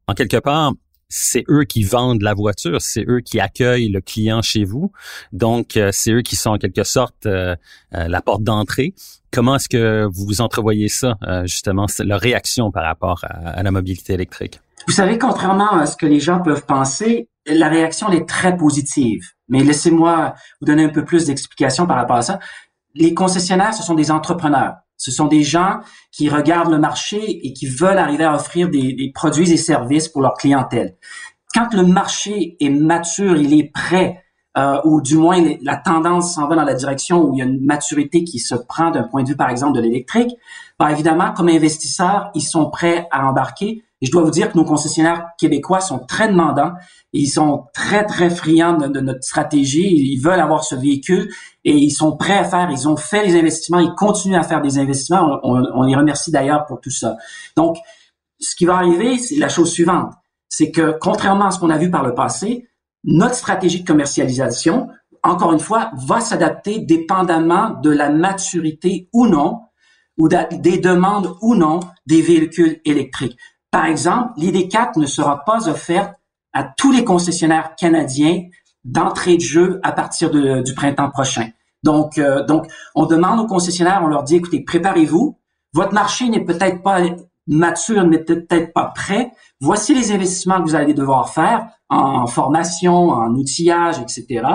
en 0.08 0.14
quelque 0.14 0.38
part, 0.38 0.74
c'est 1.10 1.44
eux 1.50 1.64
qui 1.64 1.84
vendent 1.84 2.22
la 2.22 2.34
voiture, 2.34 2.82
c'est 2.82 3.06
eux 3.08 3.22
qui 3.22 3.40
accueillent 3.40 3.90
le 3.90 4.02
client 4.02 4.42
chez 4.42 4.64
vous. 4.64 4.92
Donc, 5.32 5.78
euh, 5.78 5.90
c'est 5.94 6.12
eux 6.12 6.22
qui 6.22 6.36
sont 6.36 6.52
en 6.52 6.58
quelque 6.58 6.84
sorte 6.84 7.26
euh, 7.26 7.56
euh, 7.94 8.08
la 8.08 8.22
porte 8.22 8.44
d'entrée. 8.44 8.94
Comment 9.32 9.56
est-ce 9.56 9.70
que 9.70 10.08
vous 10.12 10.42
entrevoyez 10.42 10.88
ça, 10.88 11.16
justement, 11.44 11.86
leur 12.00 12.22
réaction 12.22 12.72
par 12.72 12.86
rapport 12.86 13.20
à, 13.24 13.62
la 13.62 13.72
mobilité 13.72 14.14
électrique? 14.14 14.62
Vous 14.88 14.94
savez, 14.94 15.18
contrairement 15.18 15.74
à 15.74 15.86
ce 15.86 15.98
que 15.98 16.06
les 16.06 16.22
gens 16.22 16.42
peuvent 16.42 16.66
penser, 16.66 17.28
la 17.46 17.68
réaction 17.68 18.10
est 18.10 18.28
très 18.28 18.56
positive. 18.56 19.22
Mais 19.50 19.64
laissez-moi 19.64 20.34
vous 20.62 20.66
donner 20.66 20.86
un 20.86 20.90
peu 20.90 21.04
plus 21.04 21.26
d'explications 21.26 21.86
par 21.86 21.98
rapport 21.98 22.16
à 22.16 22.22
ça. 22.22 22.40
Les 22.96 23.14
concessionnaires, 23.14 23.74
ce 23.74 23.84
sont 23.84 23.96
des 23.96 24.12
entrepreneurs. 24.12 24.76
Ce 24.98 25.12
sont 25.12 25.28
des 25.28 25.44
gens 25.44 25.80
qui 26.12 26.30
regardent 26.30 26.72
le 26.72 26.80
marché 26.80 27.46
et 27.46 27.54
qui 27.54 27.68
veulent 27.68 27.98
arriver 27.98 28.24
à 28.24 28.36
offrir 28.36 28.70
des, 28.70 29.12
produits 29.14 29.52
et 29.52 29.58
services 29.58 30.10
pour 30.10 30.22
leur 30.22 30.34
clientèle. 30.34 30.96
Quand 31.54 31.74
le 31.74 31.84
marché 31.84 32.58
est 32.60 32.70
mature, 32.70 33.38
il 33.38 33.58
est 33.58 33.72
prêt, 33.72 34.24
euh, 34.58 34.82
ou 34.86 35.02
du 35.02 35.18
moins 35.18 35.44
la 35.62 35.78
tendance 35.78 36.34
s'en 36.34 36.48
va 36.48 36.56
dans 36.56 36.64
la 36.64 36.74
direction 36.74 37.24
où 37.24 37.34
il 37.34 37.40
y 37.40 37.42
a 37.42 37.46
une 37.46 37.64
maturité 37.64 38.24
qui 38.24 38.40
se 38.40 38.56
prend 38.56 38.90
d'un 38.90 39.04
point 39.04 39.24
de 39.24 39.30
vue, 39.30 39.36
par 39.36 39.50
exemple, 39.50 39.78
de 39.78 39.82
l'électrique, 39.82 40.36
ben 40.80 40.90
évidemment, 40.90 41.32
comme 41.34 41.50
investisseurs, 41.50 42.32
ils 42.34 42.42
sont 42.42 42.70
prêts 42.70 43.08
à 43.12 43.28
embarquer. 43.28 43.84
Et 44.02 44.06
je 44.06 44.12
dois 44.12 44.24
vous 44.24 44.32
dire 44.32 44.52
que 44.52 44.58
nos 44.58 44.64
concessionnaires 44.64 45.30
québécois 45.40 45.80
sont 45.80 46.00
très 46.00 46.28
demandants. 46.28 46.74
Ils 47.14 47.28
sont 47.28 47.66
très, 47.74 48.06
très 48.06 48.30
friands 48.30 48.78
de, 48.78 49.00
notre 49.00 49.24
stratégie. 49.24 49.88
Ils 49.88 50.20
veulent 50.20 50.40
avoir 50.40 50.64
ce 50.64 50.76
véhicule 50.76 51.30
et 51.66 51.76
ils 51.76 51.92
sont 51.92 52.16
prêts 52.16 52.38
à 52.38 52.44
faire. 52.44 52.70
Ils 52.70 52.88
ont 52.88 52.98
fait 52.98 53.26
les 53.26 53.36
investissements. 53.36 53.80
Ils 53.80 53.96
continuent 53.96 54.38
à 54.38 54.44
faire 54.44 54.62
des 54.62 54.78
investissements. 54.78 55.40
On, 55.44 55.64
on 55.74 55.84
les 55.84 55.96
remercie 55.96 56.32
d'ailleurs 56.32 56.66
pour 56.66 56.80
tout 56.80 56.92
ça. 56.92 57.18
Donc, 57.56 57.78
ce 58.40 58.56
qui 58.56 58.66
va 58.66 58.76
arriver, 58.76 59.18
c'est 59.18 59.38
la 59.38 59.50
chose 59.50 59.72
suivante. 59.72 60.14
C'est 60.48 60.72
que, 60.72 60.98
contrairement 61.02 61.48
à 61.48 61.52
ce 61.52 61.60
qu'on 61.60 61.72
a 61.72 61.78
vu 61.78 61.90
par 61.90 62.04
le 62.04 62.14
passé, 62.14 62.68
notre 63.04 63.36
stratégie 63.36 63.82
de 63.82 63.88
commercialisation, 63.88 64.90
encore 65.24 65.54
une 65.54 65.60
fois, 65.60 65.92
va 65.96 66.20
s'adapter 66.20 66.80
dépendamment 66.80 67.72
de 67.82 67.90
la 67.90 68.10
maturité 68.10 69.10
ou 69.14 69.28
non 69.28 69.62
ou 70.18 70.28
des 70.28 70.80
demandes 70.80 71.36
ou 71.42 71.56
non 71.56 71.80
des 72.06 72.22
véhicules 72.22 72.80
électriques. 72.86 73.38
Par 73.72 73.86
exemple, 73.86 74.32
l'ID4 74.38 75.00
ne 75.00 75.06
sera 75.06 75.44
pas 75.44 75.68
offerte 75.70 76.14
à 76.54 76.64
tous 76.64 76.92
les 76.92 77.04
concessionnaires 77.04 77.76
canadiens 77.76 78.44
d'entrée 78.84 79.36
de 79.36 79.42
jeu 79.42 79.80
à 79.84 79.92
partir 79.92 80.32
du 80.32 80.74
printemps 80.74 81.10
prochain. 81.10 81.50
Donc, 81.84 82.18
euh, 82.18 82.44
donc, 82.46 82.68
on 82.96 83.06
demande 83.06 83.40
aux 83.40 83.48
concessionnaires, 83.48 84.02
on 84.04 84.08
leur 84.08 84.24
dit, 84.24 84.38
écoutez, 84.38 84.64
préparez-vous. 84.64 85.38
Votre 85.74 85.94
marché 85.94 86.28
n'est 86.30 86.44
peut-être 86.44 86.82
pas 86.82 87.02
mature, 87.48 88.06
n'est 88.06 88.24
peut-être 88.24 88.74
pas 88.74 88.92
prêt. 88.96 89.32
Voici 89.62 89.94
les 89.94 90.12
investissements 90.12 90.58
que 90.58 90.70
vous 90.70 90.76
allez 90.76 90.94
devoir 90.94 91.30
faire 91.30 91.68
en 91.90 92.28
formation, 92.28 93.10
en 93.10 93.34
outillage, 93.36 94.00
etc. 94.00 94.46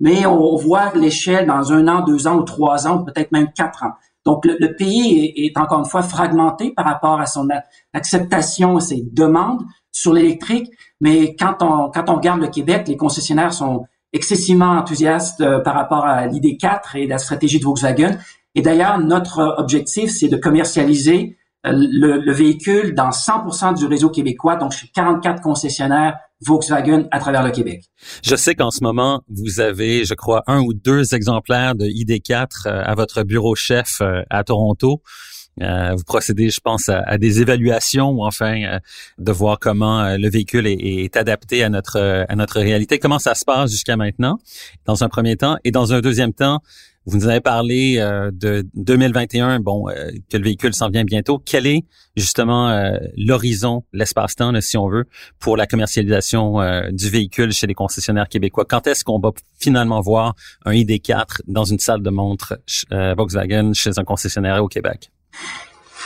Mais 0.00 0.26
on 0.26 0.56
voit 0.56 0.92
l'échelle 0.94 1.46
dans 1.46 1.72
un 1.72 1.88
an, 1.88 2.02
deux 2.02 2.26
ans 2.26 2.36
ou 2.36 2.42
trois 2.42 2.86
ans, 2.86 3.02
peut-être 3.02 3.32
même 3.32 3.50
quatre 3.52 3.84
ans. 3.84 3.92
Donc, 4.24 4.46
le, 4.46 4.74
pays 4.74 5.32
est, 5.36 5.56
encore 5.58 5.80
une 5.80 5.84
fois 5.84 6.02
fragmenté 6.02 6.72
par 6.72 6.86
rapport 6.86 7.20
à 7.20 7.26
son 7.26 7.48
acceptation, 7.92 8.80
ses 8.80 9.02
demandes 9.12 9.62
sur 9.92 10.12
l'électrique. 10.12 10.70
Mais 11.00 11.36
quand 11.36 11.56
on, 11.60 11.90
quand 11.90 12.08
on 12.08 12.16
regarde 12.16 12.40
le 12.40 12.48
Québec, 12.48 12.88
les 12.88 12.96
concessionnaires 12.96 13.52
sont 13.52 13.84
excessivement 14.12 14.70
enthousiastes 14.70 15.40
euh, 15.40 15.60
par 15.60 15.74
rapport 15.74 16.06
à 16.06 16.26
l'ID4 16.26 16.96
et 16.96 17.06
la 17.06 17.18
stratégie 17.18 17.58
de 17.58 17.64
Volkswagen. 17.64 18.16
Et 18.54 18.62
d'ailleurs, 18.62 18.98
notre 18.98 19.56
objectif, 19.58 20.10
c'est 20.10 20.28
de 20.28 20.36
commercialiser 20.36 21.36
euh, 21.66 21.72
le, 21.74 22.18
le, 22.18 22.32
véhicule 22.32 22.94
dans 22.94 23.10
100% 23.10 23.76
du 23.76 23.86
réseau 23.86 24.10
québécois, 24.10 24.56
donc 24.56 24.72
chez 24.72 24.88
44 24.94 25.42
concessionnaires 25.42 26.18
Volkswagen 26.40 27.06
à 27.10 27.18
travers 27.18 27.42
le 27.42 27.50
Québec. 27.50 27.84
Je 28.22 28.36
sais 28.36 28.54
qu'en 28.54 28.70
ce 28.70 28.82
moment, 28.82 29.22
vous 29.28 29.60
avez, 29.60 30.04
je 30.04 30.14
crois, 30.14 30.42
un 30.46 30.60
ou 30.60 30.74
deux 30.74 31.14
exemplaires 31.14 31.74
de 31.74 31.86
ID4 31.86 32.66
euh, 32.66 32.82
à 32.84 32.94
votre 32.94 33.22
bureau 33.22 33.54
chef 33.54 34.00
euh, 34.00 34.22
à 34.30 34.44
Toronto. 34.44 35.02
Euh, 35.62 35.94
vous 35.94 36.02
procédez, 36.02 36.50
je 36.50 36.60
pense, 36.60 36.88
à, 36.88 37.16
des 37.16 37.40
évaluations 37.40 38.10
ou 38.10 38.24
enfin 38.24 38.78
de 39.18 39.32
voir 39.32 39.60
comment 39.60 40.16
le 40.16 40.28
véhicule 40.28 40.66
est, 40.66 40.72
est, 40.72 41.16
adapté 41.16 41.62
à 41.62 41.68
notre 41.68 42.26
à 42.28 42.34
notre 42.34 42.58
réalité. 42.58 42.98
Comment 42.98 43.20
ça 43.20 43.36
se 43.36 43.44
passe 43.44 43.70
jusqu'à 43.70 43.96
maintenant, 43.96 44.40
dans 44.84 45.04
un 45.04 45.08
premier 45.08 45.36
temps, 45.36 45.56
et 45.62 45.70
dans 45.70 45.92
un 45.92 46.00
deuxième 46.00 46.32
temps, 46.32 46.60
vous 47.06 47.18
nous 47.18 47.28
avez 47.28 47.40
parlé 47.40 47.96
euh, 47.98 48.30
de 48.32 48.66
2021, 48.74 49.60
bon, 49.60 49.88
euh, 49.88 50.10
que 50.30 50.38
le 50.38 50.44
véhicule 50.44 50.74
s'en 50.74 50.88
vient 50.88 51.04
bientôt. 51.04 51.38
Quel 51.38 51.66
est 51.66 51.84
justement 52.16 52.70
euh, 52.70 52.96
l'horizon, 53.16 53.84
l'espace-temps, 53.92 54.52
si 54.60 54.78
on 54.78 54.88
veut, 54.88 55.04
pour 55.38 55.56
la 55.56 55.66
commercialisation 55.66 56.60
du 56.92 57.10
véhicule 57.10 57.52
chez 57.52 57.66
les 57.66 57.74
concessionnaires 57.74 58.28
québécois? 58.28 58.64
Quand 58.68 58.86
est-ce 58.86 59.04
qu'on 59.04 59.18
va 59.18 59.30
finalement 59.58 60.00
voir 60.00 60.34
un 60.64 60.72
ID4 60.72 61.40
dans 61.46 61.64
une 61.64 61.78
salle 61.78 62.02
de 62.02 62.10
montre 62.10 62.58
Volkswagen 62.90 63.72
chez 63.74 63.98
un 63.98 64.04
concessionnaire 64.04 64.62
au 64.62 64.68
Québec? 64.68 65.10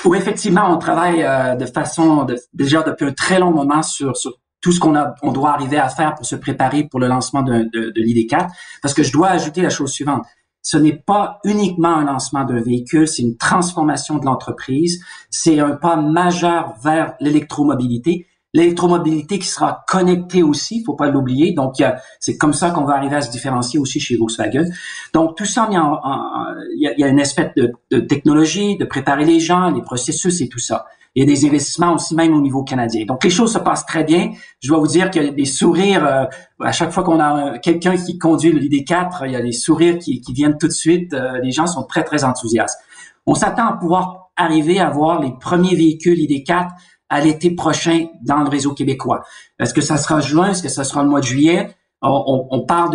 Oui, 0.04 0.18
effectivement, 0.18 0.72
on 0.72 0.78
travaille 0.78 1.18
de 1.58 1.66
façon 1.66 2.26
déjà 2.54 2.82
depuis 2.82 3.06
un 3.06 3.12
très 3.12 3.38
long 3.38 3.52
moment 3.52 3.82
sur, 3.82 4.14
tout 4.60 4.72
ce 4.72 4.80
qu'on 4.80 4.96
a, 4.96 5.14
on 5.22 5.32
doit 5.32 5.52
arriver 5.52 5.78
à 5.78 5.88
faire 5.88 6.14
pour 6.14 6.26
se 6.26 6.34
préparer 6.34 6.84
pour 6.84 6.98
le 6.98 7.06
lancement 7.06 7.42
de, 7.42 7.68
de, 7.72 7.90
de 7.90 8.00
l'ID4. 8.00 8.48
Parce 8.82 8.94
que 8.94 9.02
je 9.02 9.12
dois 9.12 9.28
ajouter 9.28 9.62
la 9.62 9.70
chose 9.70 9.92
suivante 9.92 10.24
ce 10.68 10.76
n'est 10.76 10.98
pas 10.98 11.38
uniquement 11.44 11.96
un 11.96 12.04
lancement 12.04 12.44
d'un 12.44 12.60
véhicule, 12.60 13.08
c'est 13.08 13.22
une 13.22 13.38
transformation 13.38 14.18
de 14.18 14.26
l'entreprise, 14.26 15.02
c'est 15.30 15.60
un 15.60 15.70
pas 15.70 15.96
majeur 15.96 16.74
vers 16.84 17.14
l'électromobilité. 17.20 18.26
L'électromobilité 18.52 19.38
qui 19.38 19.46
sera 19.46 19.86
connectée 19.88 20.42
aussi, 20.42 20.80
il 20.80 20.84
faut 20.84 20.94
pas 20.94 21.08
l'oublier. 21.08 21.54
Donc, 21.54 21.76
c'est 22.20 22.36
comme 22.36 22.52
ça 22.52 22.70
qu'on 22.70 22.84
va 22.84 22.96
arriver 22.96 23.16
à 23.16 23.22
se 23.22 23.30
différencier 23.30 23.78
aussi 23.78 23.98
chez 23.98 24.18
Volkswagen. 24.18 24.66
Donc, 25.14 25.38
tout 25.38 25.46
ça, 25.46 25.70
il 25.70 25.74
y, 26.76 27.02
a, 27.02 27.08
une 27.08 27.18
espèce 27.18 27.54
de, 27.56 27.72
de 27.90 28.00
technologie, 28.00 28.76
de 28.76 28.84
préparer 28.84 29.24
les 29.24 29.40
gens, 29.40 29.70
les 29.70 29.80
processus 29.80 30.42
et 30.42 30.50
tout 30.50 30.58
ça. 30.58 30.84
Il 31.14 31.20
y 31.20 31.22
a 31.22 31.26
des 31.26 31.46
investissements 31.46 31.94
aussi 31.94 32.14
même 32.14 32.34
au 32.34 32.40
niveau 32.40 32.62
canadien. 32.62 33.04
Donc 33.06 33.24
les 33.24 33.30
choses 33.30 33.52
se 33.52 33.58
passent 33.58 33.86
très 33.86 34.04
bien. 34.04 34.30
Je 34.60 34.68
dois 34.68 34.78
vous 34.78 34.86
dire 34.86 35.10
qu'il 35.10 35.22
y 35.22 35.28
a 35.28 35.32
des 35.32 35.44
sourires 35.44 36.06
euh, 36.06 36.24
à 36.60 36.72
chaque 36.72 36.90
fois 36.90 37.02
qu'on 37.02 37.20
a 37.20 37.58
quelqu'un 37.58 37.96
qui 37.96 38.18
conduit 38.18 38.52
le 38.52 38.60
ID4, 38.60 39.22
il 39.26 39.32
y 39.32 39.36
a 39.36 39.40
des 39.40 39.52
sourires 39.52 39.98
qui, 39.98 40.22
viennent 40.32 40.58
tout 40.58 40.68
de 40.68 40.72
suite. 40.72 41.14
Euh, 41.14 41.38
les 41.42 41.50
gens 41.50 41.66
sont 41.66 41.84
très 41.84 42.04
très 42.04 42.24
enthousiastes. 42.24 42.78
On 43.26 43.34
s'attend 43.34 43.66
à 43.66 43.72
pouvoir 43.74 44.30
arriver 44.36 44.80
à 44.80 44.90
voir 44.90 45.20
les 45.20 45.32
premiers 45.38 45.74
véhicules 45.74 46.18
ID4 46.18 46.68
à 47.08 47.20
l'été 47.20 47.50
prochain 47.50 48.06
dans 48.22 48.38
le 48.38 48.48
réseau 48.48 48.74
québécois. 48.74 49.22
Est-ce 49.58 49.74
que 49.74 49.80
ça 49.80 49.96
sera 49.96 50.20
juin? 50.20 50.50
Est-ce 50.50 50.62
que 50.62 50.68
ça 50.68 50.84
sera 50.84 51.02
le 51.02 51.08
mois 51.08 51.20
de 51.20 51.26
juillet? 51.26 51.70
On, 52.00 52.46
on 52.50 52.64
parle 52.64 52.90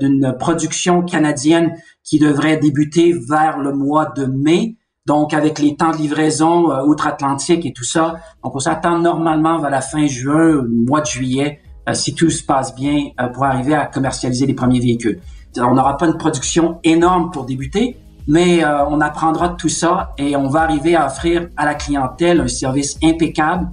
d'une 0.00 0.36
production 0.38 1.02
canadienne 1.02 1.74
qui 2.02 2.18
devrait 2.18 2.58
débuter 2.58 3.14
vers 3.28 3.58
le 3.58 3.72
mois 3.72 4.12
de 4.16 4.26
mai. 4.26 4.76
Donc, 5.06 5.34
avec 5.34 5.58
les 5.58 5.76
temps 5.76 5.90
de 5.90 5.98
livraison 5.98 6.72
euh, 6.72 6.82
outre-Atlantique 6.82 7.66
et 7.66 7.74
tout 7.74 7.84
ça, 7.84 8.14
on 8.42 8.58
s'attend 8.58 8.98
normalement 9.00 9.58
vers 9.58 9.68
la 9.68 9.82
fin 9.82 10.06
juin, 10.06 10.64
mois 10.66 11.02
de 11.02 11.06
juillet, 11.06 11.60
euh, 11.86 11.92
si 11.92 12.14
tout 12.14 12.30
se 12.30 12.42
passe 12.42 12.74
bien, 12.74 13.08
euh, 13.20 13.28
pour 13.28 13.44
arriver 13.44 13.74
à 13.74 13.84
commercialiser 13.84 14.46
les 14.46 14.54
premiers 14.54 14.80
véhicules. 14.80 15.20
On 15.58 15.74
n'aura 15.74 15.98
pas 15.98 16.06
une 16.06 16.16
production 16.16 16.78
énorme 16.84 17.30
pour 17.32 17.44
débuter, 17.44 17.98
mais 18.26 18.64
on 18.64 19.00
apprendra 19.02 19.50
de 19.50 19.56
tout 19.56 19.68
ça 19.68 20.14
et 20.16 20.34
on 20.34 20.48
va 20.48 20.62
arriver 20.62 20.96
à 20.96 21.06
offrir 21.06 21.48
à 21.56 21.66
la 21.66 21.74
clientèle 21.74 22.40
un 22.40 22.48
service 22.48 22.98
impeccable 23.04 23.68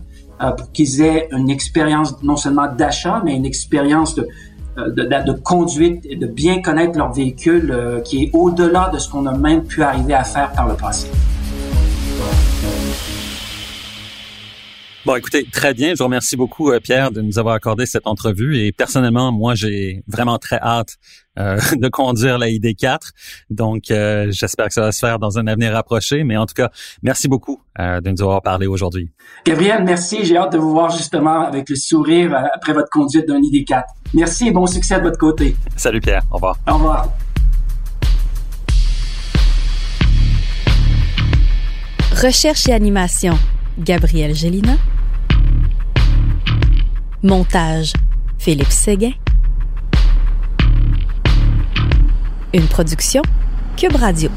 pour 0.57 0.71
qu'ils 0.73 1.01
aient 1.01 1.29
une 1.31 1.49
expérience 1.49 2.21
non 2.21 2.35
seulement 2.35 2.67
d'achat, 2.67 3.23
mais 3.25 3.35
une 3.35 3.45
expérience 3.45 4.13
de, 4.13 4.27
de, 4.77 5.03
de, 5.03 5.31
conduite 5.33 6.05
et 6.09 6.15
de 6.15 6.27
bien 6.27 6.61
connaître 6.61 6.97
leur 6.97 7.11
véhicule 7.11 7.71
euh, 7.71 7.99
qui 8.01 8.23
est 8.23 8.29
au-delà 8.33 8.89
de 8.93 8.99
ce 8.99 9.09
qu'on 9.09 9.25
a 9.25 9.37
même 9.37 9.63
pu 9.63 9.83
arriver 9.83 10.13
à 10.13 10.23
faire 10.23 10.51
par 10.53 10.67
le 10.67 10.75
passé. 10.75 11.07
Bon, 15.03 15.15
écoutez, 15.15 15.47
très 15.51 15.73
bien. 15.73 15.95
Je 15.95 15.97
vous 15.97 16.03
remercie 16.03 16.37
beaucoup, 16.37 16.71
euh, 16.71 16.79
Pierre, 16.79 17.09
de 17.09 17.21
nous 17.21 17.39
avoir 17.39 17.55
accordé 17.55 17.87
cette 17.87 18.05
entrevue. 18.05 18.59
Et 18.59 18.71
personnellement, 18.71 19.31
moi, 19.31 19.55
j'ai 19.55 20.03
vraiment 20.07 20.37
très 20.37 20.57
hâte 20.57 20.97
euh, 21.39 21.59
de 21.75 21.87
conduire 21.87 22.37
la 22.37 22.47
ID4. 22.47 23.09
Donc, 23.49 23.89
euh, 23.89 24.27
j'espère 24.29 24.67
que 24.67 24.73
ça 24.73 24.81
va 24.81 24.91
se 24.91 24.99
faire 24.99 25.17
dans 25.17 25.39
un 25.39 25.47
avenir 25.47 25.73
rapproché. 25.73 26.23
Mais 26.23 26.37
en 26.37 26.45
tout 26.45 26.53
cas, 26.53 26.69
merci 27.01 27.27
beaucoup 27.27 27.59
de 27.79 28.11
nous 28.11 28.21
avoir 28.21 28.43
parlé 28.43 28.67
aujourd'hui. 28.67 29.09
Gabriel, 29.43 29.83
merci. 29.83 30.23
J'ai 30.23 30.37
hâte 30.37 30.53
de 30.53 30.59
vous 30.59 30.69
voir 30.69 30.91
justement 30.91 31.47
avec 31.47 31.67
le 31.69 31.75
sourire 31.75 32.35
après 32.53 32.73
votre 32.73 32.89
conduite 32.91 33.27
d'un 33.27 33.39
ID4. 33.39 33.81
Merci 34.13 34.49
et 34.49 34.51
bon 34.51 34.67
succès 34.67 34.99
de 34.99 35.03
votre 35.03 35.17
côté. 35.17 35.55
Salut, 35.77 35.99
Pierre. 35.99 36.21
Au 36.29 36.35
revoir. 36.35 36.57
Au 36.67 36.73
revoir. 36.73 37.09
Recherche 42.21 42.69
et 42.69 42.73
animation 42.73 43.35
Gabriel 43.81 44.35
Gélina. 44.35 44.77
Montage, 47.23 47.93
Philippe 48.37 48.71
Séguin. 48.71 49.11
Une 52.53 52.67
production, 52.67 53.23
Cube 53.77 53.95
Radio. 53.95 54.29